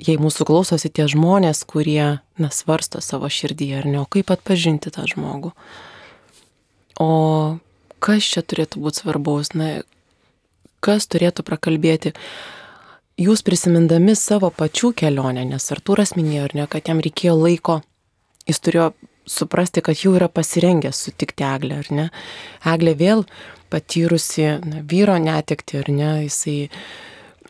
jei 0.00 0.20
mūsų 0.20 0.48
klausosi 0.48 0.92
tie 0.92 1.08
žmonės, 1.08 1.64
kurie, 1.68 2.20
na, 2.40 2.52
svarsto 2.52 3.00
savo 3.04 3.28
širdyje, 3.32 3.80
ar 3.80 3.88
ne, 3.88 4.00
o 4.04 4.08
kaip 4.08 4.32
atpažinti 4.32 4.92
tą 4.92 5.08
žmogų. 5.08 5.52
O 7.00 7.12
kas 8.02 8.26
čia 8.34 8.42
turėtų 8.42 8.82
būti 8.82 9.04
svarbaus, 9.04 9.52
na, 9.54 9.82
kas 10.82 11.06
turėtų 11.10 11.44
prakalbėti. 11.46 12.12
Jūs 13.22 13.44
prisimindami 13.46 14.16
savo 14.18 14.50
pačių 14.50 14.92
kelionę, 14.98 15.44
nes 15.46 15.70
Artūras 15.74 16.16
minėjo, 16.18 16.48
ne, 16.58 16.66
kad 16.70 16.88
jam 16.88 17.02
reikėjo 17.04 17.36
laiko, 17.38 17.80
jis 18.48 18.62
turėjo 18.64 18.90
suprasti, 19.28 19.82
kad 19.84 20.00
jau 20.00 20.16
yra 20.16 20.28
pasirengęs 20.32 21.04
sutikti 21.06 21.46
Eglę, 21.46 21.82
ar 21.84 21.90
ne? 21.94 22.06
Eglė 22.66 22.96
vėl 22.98 23.26
patyrusi 23.72 24.48
na, 24.64 24.82
vyro 24.88 25.18
netekti, 25.22 25.78
ar 25.84 25.90
ne, 25.92 26.12
jisai 26.26 26.56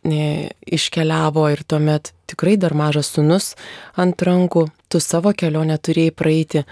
ne, 0.05 0.51
iškeliavo 0.67 1.47
ir 1.55 1.63
tuomet 1.65 2.13
tikrai 2.31 2.59
dar 2.61 2.75
mažas 2.77 3.13
sunus 3.15 3.53
ant 3.97 4.23
rankų, 4.23 4.67
tu 4.89 5.01
savo 5.01 5.33
kelionę 5.37 5.79
turėjai 5.79 6.15
praeiti 6.17 6.67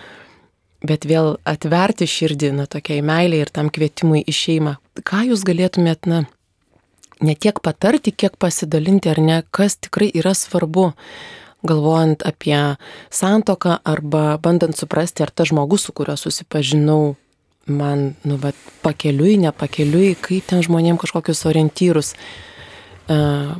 bet 0.86 1.06
vėl 1.08 1.36
atverti 1.48 2.08
širdį, 2.08 2.52
na, 2.56 2.66
tokiai 2.70 3.02
meiliai 3.04 3.44
ir 3.44 3.52
tam 3.52 3.70
kvietimui 3.72 4.22
į 4.24 4.34
šeimą. 4.36 4.76
Ką 5.06 5.24
jūs 5.28 5.44
galėtumėt, 5.48 6.08
na, 6.10 6.24
ne 7.20 7.34
tiek 7.36 7.60
patarti, 7.62 8.12
kiek 8.12 8.38
pasidalinti, 8.40 9.10
ar 9.12 9.20
ne, 9.20 9.38
kas 9.52 9.76
tikrai 9.76 10.10
yra 10.16 10.32
svarbu, 10.36 10.90
galvojant 11.66 12.24
apie 12.24 12.56
santoką 13.12 13.80
arba 13.84 14.38
bandant 14.40 14.76
suprasti, 14.76 15.24
ar 15.24 15.32
tas 15.32 15.50
žmogus, 15.52 15.84
su 15.84 15.92
kuriuo 15.96 16.16
susipažinau, 16.16 17.14
man, 17.68 18.14
nu, 18.24 18.40
bet 18.40 18.56
pakeliui, 18.84 19.36
ne 19.44 19.52
pakeliui, 19.52 20.14
kaip 20.20 20.48
ten 20.48 20.64
žmonėm 20.64 20.96
kažkokius 21.00 21.44
orientyrus 21.50 22.14
uh, 23.12 23.52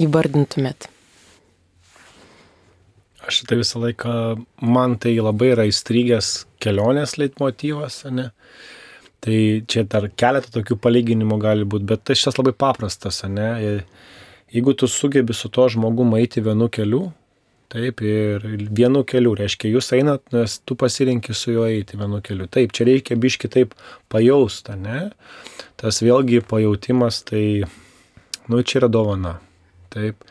įvardintumėt. 0.00 0.90
Aš 3.30 3.44
tai 3.46 3.60
visą 3.60 3.78
laiką, 3.78 4.12
man 4.66 4.96
tai 4.98 5.12
labai 5.22 5.52
yra 5.52 5.62
įstrigęs 5.70 6.48
kelionės 6.58 7.14
leitmotyvas, 7.20 8.00
ne? 8.10 8.32
Tai 9.22 9.36
čia 9.70 9.84
dar 9.86 10.08
keletą 10.18 10.50
tokių 10.56 10.74
palyginimų 10.82 11.38
gali 11.38 11.68
būti, 11.68 11.86
bet 11.92 12.02
tai 12.08 12.16
šis 12.18 12.40
labai 12.40 12.56
paprastas, 12.58 13.20
ne? 13.30 13.52
Jeigu 14.50 14.74
tu 14.74 14.90
sugebi 14.90 15.36
su 15.36 15.46
to 15.54 15.68
žmogumu 15.70 16.18
eiti 16.18 16.42
vienu 16.42 16.66
keliu, 16.74 17.04
taip, 17.70 18.02
ir 18.02 18.42
vienu 18.66 19.04
keliu, 19.06 19.36
reiškia, 19.38 19.70
jūs 19.76 19.92
einat, 19.94 20.24
nes 20.34 20.58
tu 20.66 20.74
pasirinkti 20.80 21.36
su 21.36 21.54
juo 21.54 21.70
eiti 21.70 22.00
vienu 22.00 22.18
keliu. 22.26 22.50
Taip, 22.50 22.74
čia 22.74 22.88
reikia 22.88 23.14
biški 23.14 23.52
taip 23.52 23.78
pajausta, 24.10 24.74
ne? 24.74 25.12
Tas 25.78 26.02
vėlgi 26.02 26.42
pajautimas, 26.50 27.22
tai, 27.30 27.44
nu, 28.50 28.64
čia 28.66 28.82
yra 28.82 28.90
dovana. 28.90 29.38
Taip 29.94 30.26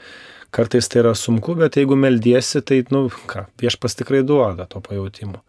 kartais 0.55 0.89
tai 0.89 1.03
yra 1.03 1.13
sunku, 1.17 1.55
bet 1.59 1.77
jeigu 1.79 1.97
meldiesi, 1.99 2.61
tai, 2.65 2.81
nu, 2.93 3.07
ką, 3.29 3.45
viešpas 3.61 3.97
tikrai 3.99 4.21
duoda 4.27 4.67
to 4.69 4.81
pajūtimo. 4.85 5.41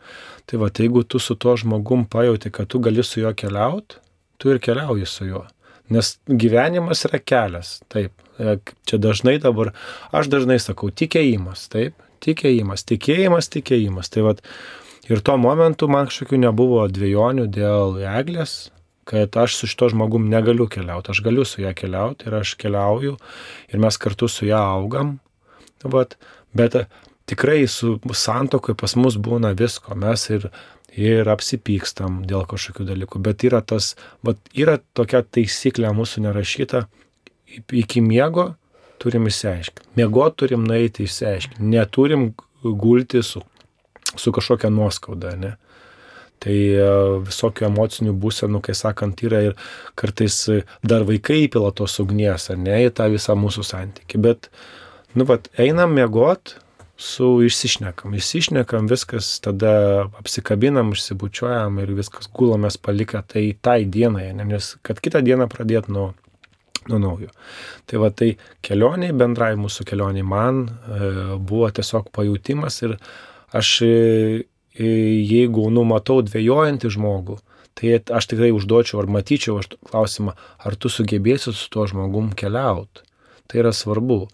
Tai 0.50 0.60
va, 0.62 0.70
tai 0.70 0.86
jeigu 0.86 1.04
tu 1.08 1.20
su 1.22 1.36
tuo 1.40 1.56
žmogum 1.60 2.06
pajauti, 2.10 2.52
kad 2.54 2.70
tu 2.70 2.80
gali 2.82 3.04
su 3.06 3.22
juo 3.22 3.32
keliauti, 3.36 4.00
tu 4.40 4.52
ir 4.52 4.60
keliauji 4.62 5.08
su 5.08 5.28
juo. 5.28 5.44
Nes 5.90 6.14
gyvenimas 6.26 7.04
yra 7.08 7.20
kelias, 7.22 7.78
taip. 7.90 8.14
E, 8.38 8.56
čia 8.88 8.98
dažnai 9.02 9.38
dabar, 9.42 9.72
aš 10.16 10.30
dažnai 10.32 10.60
sakau, 10.62 10.92
tikėjimas, 10.94 11.66
taip. 11.72 11.96
Tikėjimas, 12.20 12.84
tikėjimas, 12.84 13.48
tikėjimas. 13.52 14.10
Tai 14.12 14.26
va, 14.26 14.34
ir 15.08 15.22
tuo 15.24 15.38
momentu 15.40 15.88
man 15.88 16.10
kažkokių 16.10 16.42
nebuvo 16.44 16.84
dviejonių 16.92 17.46
dėl 17.52 17.96
eglės, 18.04 18.70
kad 19.04 19.36
aš 19.36 19.56
su 19.56 19.68
šito 19.70 19.88
žmogum 19.90 20.28
negaliu 20.30 20.68
keliauti, 20.70 21.10
aš 21.10 21.22
galiu 21.24 21.44
su 21.44 21.62
ją 21.62 21.72
keliauti 21.74 22.28
ir 22.28 22.36
aš 22.40 22.54
keliauju 22.60 23.16
ir 23.72 23.82
mes 23.82 23.96
kartu 23.96 24.28
su 24.28 24.46
ją 24.46 24.60
augam. 24.76 25.18
Vat, 25.82 26.16
bet 26.52 26.76
tikrai 27.30 27.66
su 27.66 27.98
santokai 28.14 28.74
pas 28.74 28.96
mus 28.96 29.16
būna 29.16 29.54
visko. 29.56 29.94
Mes 29.98 30.26
ir, 30.34 30.48
ir 30.92 31.28
apsipykstam 31.30 32.22
dėl 32.28 32.46
kažkokių 32.50 32.88
dalykų. 32.90 33.22
Bet 33.24 33.44
yra 33.48 33.62
tas, 33.62 33.94
bet 34.26 34.40
yra 34.52 34.78
tokia 34.98 35.22
taisyklė 35.22 35.92
mūsų 35.96 36.26
nerašyta, 36.26 36.84
iki 37.56 38.02
miego 38.04 38.54
turim 39.00 39.30
išsiaiškinti. 39.30 39.88
Miego 39.96 40.28
turim 40.30 40.66
nueiti 40.68 41.06
išsiaiškinti. 41.08 41.64
Neturim 41.72 42.30
gulti 42.62 43.22
su, 43.22 43.42
su 44.16 44.32
kažkokia 44.32 44.70
nuoskauda, 44.74 45.34
ne? 45.40 45.56
Tai 46.40 46.57
e, 46.57 46.88
visokių 47.26 47.68
emocinių 47.68 48.16
būsenų, 48.16 48.62
kai 48.64 48.76
sakant, 48.79 49.20
yra 49.26 49.42
ir 49.50 49.59
kartais 50.00 50.38
dar 50.81 51.05
vaikai 51.09 51.42
įpila 51.44 51.74
tos 51.76 51.98
ugnies, 52.03 52.48
ar 52.53 52.59
ne, 52.61 52.79
į 52.87 52.94
tą 52.96 53.11
visą 53.12 53.37
mūsų 53.37 53.66
santyki. 53.66 54.20
Bet, 54.24 54.48
nu, 55.12 55.29
vat, 55.29 55.50
einam 55.61 55.92
miegot, 55.98 56.57
su 57.00 57.42
išsišnekam. 57.42 58.14
Išsišnekam, 58.14 58.88
viskas 58.90 59.40
tada 59.40 60.05
apsikabinam, 60.20 60.92
išsibučiuojam 60.92 61.79
ir 61.81 61.94
viskas 61.96 62.29
gulamės 62.37 62.76
palikę 62.76 63.22
tai 63.29 63.44
tai 63.64 63.79
dienai, 63.88 64.26
ne, 64.37 64.44
nes 64.53 64.74
kad 64.85 65.00
kitą 65.00 65.22
dieną 65.24 65.46
pradėt 65.48 65.88
nuo, 65.88 66.11
nuo 66.90 67.00
naujo. 67.00 67.33
Tai 67.88 68.03
va 68.05 68.12
tai 68.12 68.35
kelioniai, 68.66 69.16
bendrai 69.16 69.55
mūsų 69.61 69.88
kelioniai 69.88 70.26
man 70.29 70.66
e, 70.68 71.11
buvo 71.38 71.70
tiesiog 71.81 72.12
pajūtimas 72.16 72.76
ir 72.85 72.98
aš 73.57 73.72
jeigu 74.81 75.69
numatau 75.73 76.21
dvėjojantį 76.25 76.93
žmogų, 76.97 77.38
tai 77.79 77.99
aš 78.01 78.31
tikrai 78.33 78.51
užduočiau 78.57 79.03
ar 79.03 79.11
matyčiau 79.12 79.61
klausimą, 79.90 80.37
ar 80.64 80.77
tu 80.77 80.93
sugebėsi 80.93 81.53
su 81.53 81.69
tuo 81.73 81.87
žmogum 81.90 82.33
keliauti. 82.37 83.07
Tai 83.51 83.62
yra 83.64 83.73
svarbu 83.75 84.25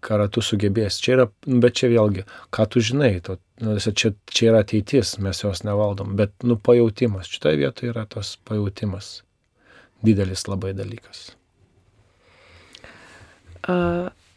ką 0.00 0.28
tu 0.32 0.42
sugebėsi. 0.42 1.02
Čia 1.04 1.12
yra, 1.14 1.26
bet 1.46 1.76
čia 1.78 1.90
vėlgi, 1.92 2.24
ką 2.50 2.66
tu 2.70 2.80
žinai, 2.80 3.20
to, 3.22 3.38
nu, 3.60 3.76
čia, 3.78 4.12
čia 4.26 4.50
yra 4.50 4.62
ateitis, 4.64 5.18
mes 5.22 5.42
jos 5.42 5.62
nevaldom, 5.66 6.16
bet, 6.16 6.32
nu, 6.42 6.56
pajūtimas, 6.56 7.28
šitoje 7.30 7.60
vietoje 7.60 7.92
yra 7.92 8.06
tas 8.08 8.38
pajūtimas 8.48 9.20
didelis 10.02 10.46
labai 10.48 10.72
dalykas. 10.74 11.30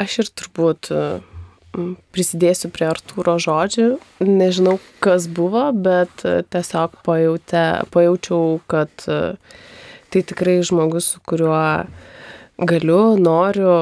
Aš 0.04 0.20
ir 0.20 0.32
turbūt 0.36 0.92
prisidėsiu 2.14 2.70
prie 2.74 2.88
Artūro 2.92 3.36
žodžių. 3.42 3.90
Nežinau, 4.28 4.78
kas 5.04 5.28
buvo, 5.28 5.66
bet 5.74 6.24
tiesiog 6.24 7.00
pajutė, 7.06 7.66
pajaučiau, 7.94 8.60
kad 8.72 8.94
tai 10.14 10.22
tikrai 10.22 10.60
žmogus, 10.66 11.14
su 11.16 11.22
kuriuo 11.26 11.88
galiu, 12.70 13.02
noriu 13.18 13.76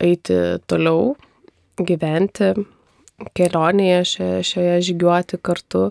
eiti 0.00 0.36
toliau, 0.70 1.14
gyventi 1.76 2.54
kelionėje 3.36 4.00
šioje, 4.14 4.42
šioje 4.50 4.76
žygiuoti 4.88 5.40
kartu. 5.44 5.90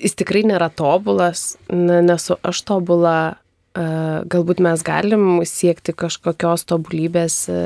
Jis 0.00 0.16
tikrai 0.16 0.44
nėra 0.48 0.70
tobulas, 0.72 1.56
nesu 1.68 2.38
aš 2.46 2.62
tobula, 2.68 3.16
e, 3.34 3.49
galbūt 3.74 4.60
mes 4.64 4.82
galim 4.82 5.44
siekti 5.46 5.94
kažkokios 5.94 6.66
tobulybės 6.66 7.36
e, 7.52 7.60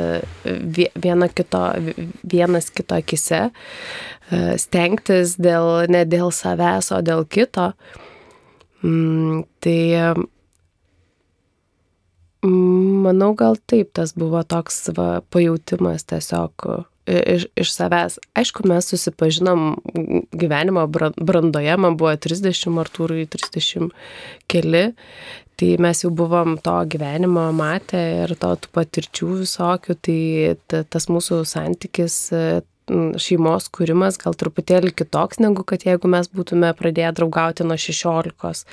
viena 1.01 1.31
kito, 1.33 1.63
vienas 2.29 2.69
kito 2.75 2.99
akise, 2.99 3.47
e, 3.49 4.43
stengtis 4.61 5.39
dėl, 5.41 5.87
ne 5.89 6.05
dėl 6.05 6.29
savęs, 6.29 6.93
o 6.93 7.01
dėl 7.01 7.25
kito. 7.25 7.73
Mm, 8.85 9.45
tai 9.65 9.81
Manau, 12.45 13.31
gal 13.33 13.55
taip, 13.57 13.95
tas 13.97 14.11
buvo 14.13 14.43
toks 14.45 14.91
va, 14.93 15.23
pajūtimas 15.33 16.05
tiesiog 16.11 16.67
iš, 17.07 17.47
iš 17.59 17.73
savęs. 17.75 18.19
Aišku, 18.39 18.67
mes 18.69 18.89
susipažinom 18.91 19.77
gyvenimo 20.33 20.87
brandoje, 20.89 21.77
man 21.81 21.99
buvo 22.01 22.15
30, 22.17 22.79
Artūrui 22.85 23.27
30 23.31 23.91
keli, 24.51 24.85
tai 25.61 25.71
mes 25.83 26.05
jau 26.05 26.11
buvom 26.15 26.57
to 26.63 26.77
gyvenimo 26.91 27.49
matę 27.57 28.03
ir 28.25 28.37
to 28.41 28.55
tų 28.61 28.73
patirčių 28.75 29.33
visokių, 29.45 29.99
tai 30.03 30.21
ta, 30.69 30.85
tas 30.85 31.11
mūsų 31.13 31.45
santykis 31.49 32.19
šeimos 32.85 33.71
kūrimas 33.73 34.19
gal 34.21 34.35
truputėlį 34.37 34.93
kitoks 34.93 35.41
negu 35.41 35.65
kad 35.65 35.87
jeigu 35.87 36.11
mes 36.11 36.29
būtume 36.29 36.69
pradėję 36.77 37.15
draugauti 37.17 37.65
nuo 37.65 37.79
16 37.81 38.67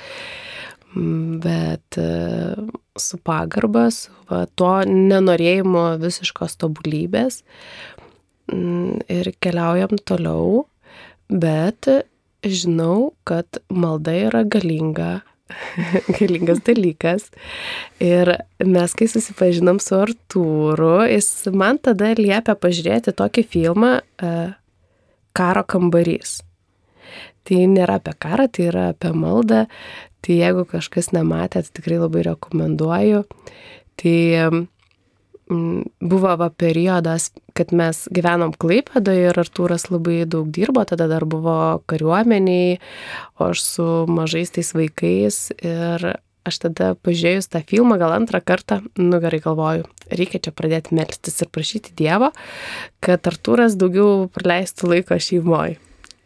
bet 1.39 1.97
e, 1.97 2.55
su 2.99 3.17
pagarba, 3.23 3.85
su 3.95 4.11
va, 4.27 4.43
tuo 4.59 4.73
nenorėjimu 4.87 5.85
visiškos 6.01 6.57
tobulybės 6.59 7.41
ir 8.51 9.31
keliaujam 9.43 9.97
toliau, 10.07 10.65
bet 11.31 11.87
žinau, 12.43 13.11
kad 13.27 13.61
malda 13.69 14.13
yra 14.27 14.43
galinga, 14.43 15.21
galingas 16.17 16.61
dalykas. 16.67 17.29
Ir 18.03 18.33
mes, 18.63 18.95
kai 18.97 19.09
susipažinom 19.11 19.81
su 19.83 19.97
Artūru, 19.99 21.01
jis 21.11 21.31
man 21.55 21.81
tada 21.83 22.13
liepia 22.17 22.55
pažiūrėti 22.55 23.15
tokį 23.17 23.47
filmą 23.51 23.97
e, 23.99 24.37
Karo 25.31 25.63
kambarys. 25.63 26.41
Tai 27.47 27.65
nėra 27.71 27.97
apie 27.97 28.13
karą, 28.21 28.45
tai 28.51 28.67
yra 28.69 28.89
apie 28.91 29.13
maldą, 29.17 29.65
Tai 30.21 30.35
jeigu 30.37 30.67
kažkas 30.69 31.09
nematėt, 31.15 31.71
tikrai 31.73 31.97
labai 31.97 32.21
rekomenduoju. 32.27 33.23
Tai 33.97 34.17
mm, 34.37 34.59
buvo 35.51 36.33
va 36.39 36.49
periodas, 36.49 37.29
kad 37.57 37.73
mes 37.75 38.05
gyvenom 38.13 38.53
Klaipėdoje 38.55 39.29
ir 39.29 39.39
Artūras 39.41 39.89
labai 39.91 40.23
daug 40.29 40.49
dirbo, 40.53 40.83
tada 40.87 41.09
dar 41.11 41.25
buvo 41.29 41.81
kariuomeniai, 41.91 42.79
o 43.39 43.51
aš 43.51 43.63
su 43.65 43.87
mažais 44.07 44.53
tais 44.55 44.71
vaikais 44.77 45.43
ir 45.59 46.13
aš 46.47 46.57
tada 46.63 46.93
pažiūrėjus 47.05 47.51
tą 47.53 47.61
filmą 47.67 47.99
gal 48.01 48.15
antrą 48.15 48.41
kartą, 48.41 48.79
nu 48.97 49.19
gerai 49.21 49.41
galvoju, 49.43 49.85
reikia 50.09 50.41
čia 50.47 50.53
pradėti 50.55 50.95
melstis 50.97 51.37
ir 51.43 51.51
prašyti 51.53 51.93
Dievo, 51.97 52.31
kad 53.03 53.29
Artūras 53.29 53.77
daugiau 53.77 54.27
praleistų 54.33 54.95
laiko 54.95 55.19
šeimoje. 55.21 55.77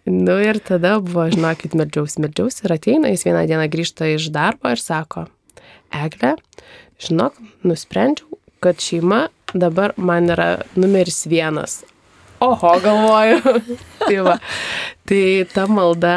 Nu 0.05 0.37
ir 0.37 0.59
tada 0.61 0.99
buvo, 1.01 1.25
žinokit, 1.33 1.73
meldžiaus, 1.73 2.19
meldžiaus 2.21 2.61
ir 2.61 2.75
ateina, 2.75 3.09
jis 3.09 3.25
vieną 3.25 3.41
dieną 3.49 3.65
grįžta 3.73 4.11
iš 4.13 4.29
darbo 4.29 4.69
ir 4.69 4.77
sako, 4.77 5.25
Egle, 5.95 6.35
žinok, 7.01 7.39
nusprendžiau, 7.65 8.37
kad 8.65 8.81
šeima 8.81 9.27
dabar 9.53 9.93
man 9.97 10.31
yra 10.33 10.55
numeris 10.75 11.25
vienas. 11.29 11.83
Oho, 12.39 12.79
galvoju. 12.83 13.39
tai, 14.07 14.17
va. 14.25 14.35
tai 15.07 15.21
ta 15.53 15.65
malda 15.71 16.15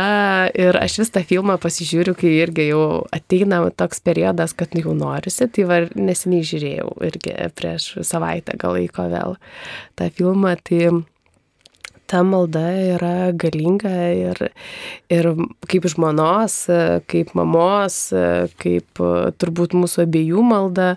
ir 0.59 0.77
aš 0.81 0.99
vis 1.03 1.13
tą 1.15 1.23
filmą 1.27 1.59
pasižiūriu, 1.63 2.17
kai 2.19 2.33
irgi 2.43 2.69
jau 2.73 3.05
ateina 3.15 3.61
toks 3.71 4.03
periodas, 4.05 4.55
kad 4.59 4.75
jau 4.75 4.97
norisi, 4.99 5.47
tai 5.47 5.67
va 5.69 5.83
neseniai 5.95 6.47
žiūrėjau 6.49 6.91
irgi 7.09 7.37
prieš 7.59 7.93
savaitę 8.07 8.59
gal 8.59 8.75
laiko 8.77 9.07
vėl 9.13 9.39
tą 9.99 10.11
filmą. 10.19 10.57
Tai 10.67 10.83
ta 12.09 12.25
malda 12.25 12.65
yra 12.97 13.31
galinga 13.37 13.95
ir, 14.17 14.43
ir 15.13 15.31
kaip 15.71 15.87
žmonos, 15.93 16.65
kaip 17.07 17.31
mamos, 17.39 18.01
kaip 18.59 19.07
turbūt 19.39 19.79
mūsų 19.79 20.09
abiejų 20.09 20.45
malda. 20.51 20.97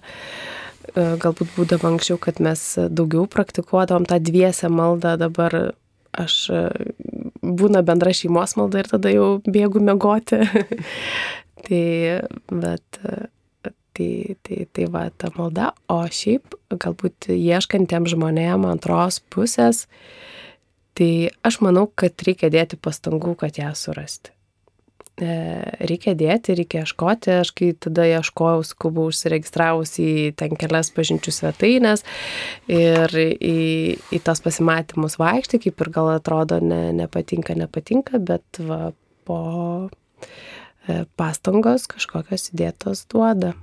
Galbūt 0.95 1.53
būdavo 1.55 1.91
anksčiau, 1.91 2.19
kad 2.21 2.41
mes 2.43 2.61
daugiau 2.91 3.27
praktikuodavom 3.31 4.07
tą 4.09 4.19
dviesę 4.19 4.71
maldą, 4.71 5.15
dabar 5.21 5.55
aš 6.11 6.35
būna 7.41 7.83
bendra 7.87 8.11
šeimos 8.15 8.57
malda 8.59 8.81
ir 8.81 8.89
tada 8.91 9.13
jau 9.13 9.27
bėgu 9.47 9.79
mėgoti. 9.83 10.41
tai, 11.65 11.85
bet 12.51 12.99
tai, 12.99 14.11
tai, 14.43 14.59
tai 14.67 14.89
va 14.91 15.05
ta 15.15 15.31
malda, 15.37 15.71
o 15.91 16.01
šiaip 16.03 16.57
galbūt 16.75 17.31
ieškantiems 17.37 18.11
žmonėms 18.15 18.73
antros 18.75 19.21
pusės, 19.31 19.85
Tai 20.93 21.29
aš 21.47 21.61
manau, 21.63 21.87
kad 21.87 22.19
reikia 22.27 22.51
dėti 22.51 22.77
pastangų, 22.79 23.35
kad 23.39 23.55
ją 23.59 23.71
surasti. 23.77 24.33
E, 25.21 25.33
reikia 25.85 26.15
dėti, 26.17 26.55
reikia 26.57 26.81
ieškoti. 26.81 27.33
Aš 27.43 27.51
kai 27.53 27.71
tada 27.77 28.07
ieškojau, 28.09 28.63
skubau 28.65 29.05
užsiregistravus 29.11 29.93
į 30.01 30.11
ten 30.39 30.55
kelias 30.57 30.89
pažinčių 30.95 31.33
svetainės 31.35 32.01
ir 32.71 33.13
į, 33.19 33.59
į 34.01 34.21
tas 34.25 34.41
pasimatymus 34.41 35.19
vaikšti, 35.21 35.61
kaip 35.67 35.85
ir 35.85 35.93
gal 35.93 36.09
atrodo 36.15 36.57
ne, 36.63 36.87
nepatinka, 36.97 37.53
nepatinka, 37.59 38.17
bet 38.17 38.63
va, 38.65 38.95
po 39.29 39.41
e, 40.89 41.03
pastangos 41.21 41.85
kažkokios 41.91 42.49
įdėtos 42.55 43.05
duoda 43.11 43.53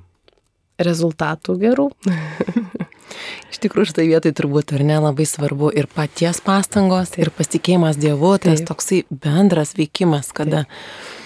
rezultatų 0.79 1.59
gerų. 1.59 1.91
Iš 3.51 3.59
tikrųjų, 3.65 3.97
štai 3.97 4.05
vietai 4.13 4.31
turbūt 4.37 4.77
ir 4.77 4.85
nelabai 4.87 5.27
svarbu 5.27 5.73
ir 5.75 5.89
paties 5.91 6.39
pastangos, 6.45 7.17
ir 7.19 7.33
pasitikėjimas 7.35 7.99
Dievu, 7.99 8.37
tas 8.39 8.63
toksai 8.69 9.09
bendras 9.11 9.75
veikimas, 9.75 10.31
kada 10.37 10.69
Taip. 10.69 11.25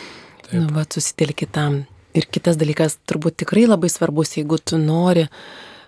Nu, 0.53 0.69
va, 0.75 0.85
susitelki 0.89 1.49
tam. 1.51 1.83
Ir 2.17 2.27
kitas 2.29 2.59
dalykas, 2.61 2.99
turbūt 3.09 3.41
tikrai 3.41 3.65
labai 3.65 3.89
svarbus, 3.89 4.35
jeigu 4.37 4.59
tu 4.61 4.77
nori 4.81 5.25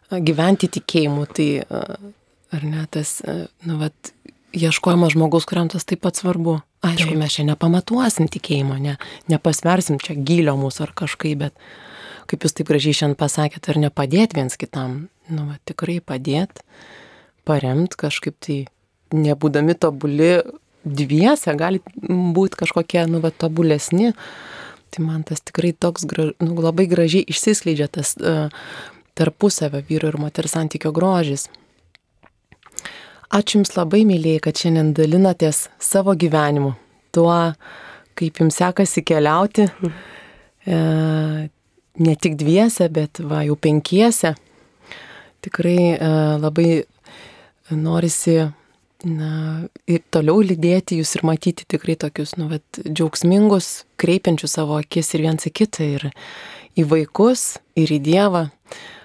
gyventi 0.08 0.70
tikėjimu, 0.72 1.26
tai 1.36 1.48
ar 2.54 2.64
ne 2.64 2.84
tas, 2.92 3.18
nu, 3.66 3.76
va, 3.80 3.90
ieškojama 4.54 5.10
žmogaus, 5.12 5.46
kuriam 5.48 5.68
tas 5.72 5.84
taip 5.88 6.04
pat 6.04 6.20
svarbu. 6.20 6.60
Aišku, 6.84 7.12
taip. 7.12 7.20
mes 7.20 7.32
čia 7.32 7.46
nepamatuosim 7.48 8.28
tikėjimo, 8.32 8.76
ne, 8.80 8.98
nepasversim 9.32 9.96
čia 10.04 10.16
gilio 10.20 10.52
mūsų 10.60 10.84
ar 10.84 10.92
kažkaip, 10.96 11.46
bet 11.46 11.56
kaip 12.28 12.44
jūs 12.44 12.56
taip 12.56 12.68
gražiai 12.68 12.96
šiandien 12.96 13.20
pasakėte, 13.20 13.72
ar 13.72 13.80
nepadėti 13.86 14.38
viens 14.38 14.56
kitam, 14.60 14.98
nu, 15.32 15.46
va, 15.48 15.56
tikrai 15.68 15.98
padėti, 16.04 16.64
paremti 17.48 18.00
kažkaip 18.04 18.36
tai, 18.44 18.58
nebūdami 19.14 19.76
tobuli 19.80 20.36
dviese, 20.84 21.54
gali 21.58 21.80
būti 22.04 22.60
kažkokie, 22.60 23.02
nu, 23.10 23.20
va, 23.24 23.32
tobulesni. 23.32 24.12
Tai 24.94 25.02
man 25.02 25.24
tas 25.26 25.42
tikrai 25.42 25.72
toks 25.72 26.04
graž, 26.06 26.34
nu, 26.38 26.54
labai 26.62 26.86
gražiai 26.86 27.26
išsiskleidžia 27.32 27.88
tas 27.90 28.14
uh, 28.20 28.52
tarpusavio 29.14 29.82
vyru 29.88 30.10
ir 30.12 30.18
moters 30.18 30.54
santykio 30.54 30.92
grožis. 30.94 31.48
Ačiū 33.34 33.58
Jums 33.58 33.72
labai, 33.74 34.04
mėlyje, 34.06 34.44
kad 34.44 34.60
šiandien 34.60 34.92
dalinatės 34.94 35.64
savo 35.82 36.12
gyvenimu, 36.14 36.74
tuo, 37.14 37.34
kaip 38.14 38.38
Jums 38.38 38.60
sekasi 38.60 39.02
keliauti, 39.02 39.64
e, 40.66 40.76
ne 42.06 42.14
tik 42.22 42.36
dviese, 42.38 42.86
bet 42.94 43.18
va 43.18 43.42
jau 43.46 43.56
penkiese. 43.58 44.34
Tikrai 45.42 45.78
e, 45.96 46.10
labai 46.44 46.68
norisi 47.74 48.36
na, 49.08 49.66
ir 49.90 50.02
toliau 50.14 50.42
lydėti 50.44 50.98
jūs 51.00 51.14
ir 51.18 51.24
matyti 51.28 51.66
tikrai 51.68 51.96
tokius, 52.00 52.34
nu, 52.40 52.48
vat, 52.52 52.80
džiaugsmingus, 52.82 53.84
kreipiančius 54.00 54.56
savo 54.58 54.78
akis 54.80 55.14
ir 55.14 55.24
viens 55.26 55.46
į 55.46 55.52
kitą, 55.60 55.86
ir 55.98 56.08
į 56.78 56.86
vaikus, 56.90 57.54
ir 57.78 57.92
į 57.94 58.00
Dievą. 58.04 58.48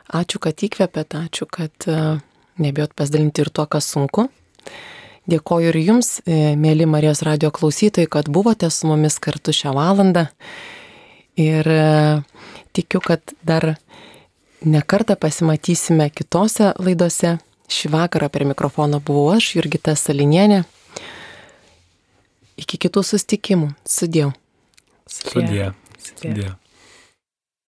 Ačiū, 0.09 0.41
kad 0.41 0.63
įkvėpėt, 0.65 1.13
ačiū, 1.19 1.45
kad 1.53 1.85
uh, 1.85 2.17
nebijot 2.57 2.95
pasidalinti 2.97 3.43
ir 3.43 3.51
tuo, 3.53 3.67
kas 3.69 3.89
sunku. 3.93 4.27
Dėkoju 5.29 5.69
ir 5.69 5.77
jums, 5.83 6.19
e, 6.25 6.55
mėly 6.57 6.87
Marijos 6.89 7.21
radio 7.27 7.51
klausytojai, 7.53 8.09
kad 8.09 8.29
buvote 8.33 8.69
su 8.73 8.87
mumis 8.89 9.19
kartu 9.21 9.53
šią 9.53 9.75
valandą. 9.77 10.25
Ir 11.37 11.69
e, 11.69 11.83
tikiu, 12.73 13.01
kad 13.05 13.35
dar 13.45 13.75
nekartą 14.65 15.19
pasimatysime 15.19 16.09
kitose 16.09 16.73
laidose. 16.81 17.37
Šį 17.69 17.91
vakarą 17.93 18.29
prie 18.33 18.47
mikrofono 18.49 18.97
buvau 19.05 19.35
aš, 19.35 19.53
Jurgita 19.57 19.93
Salinienė. 19.97 20.63
Iki 22.59 22.79
kitų 22.85 23.03
sustikimų. 23.05 23.69
Sudėjau. 23.87 24.33
Sudėjau. 25.09 25.71
Sudėjau. 26.01 26.55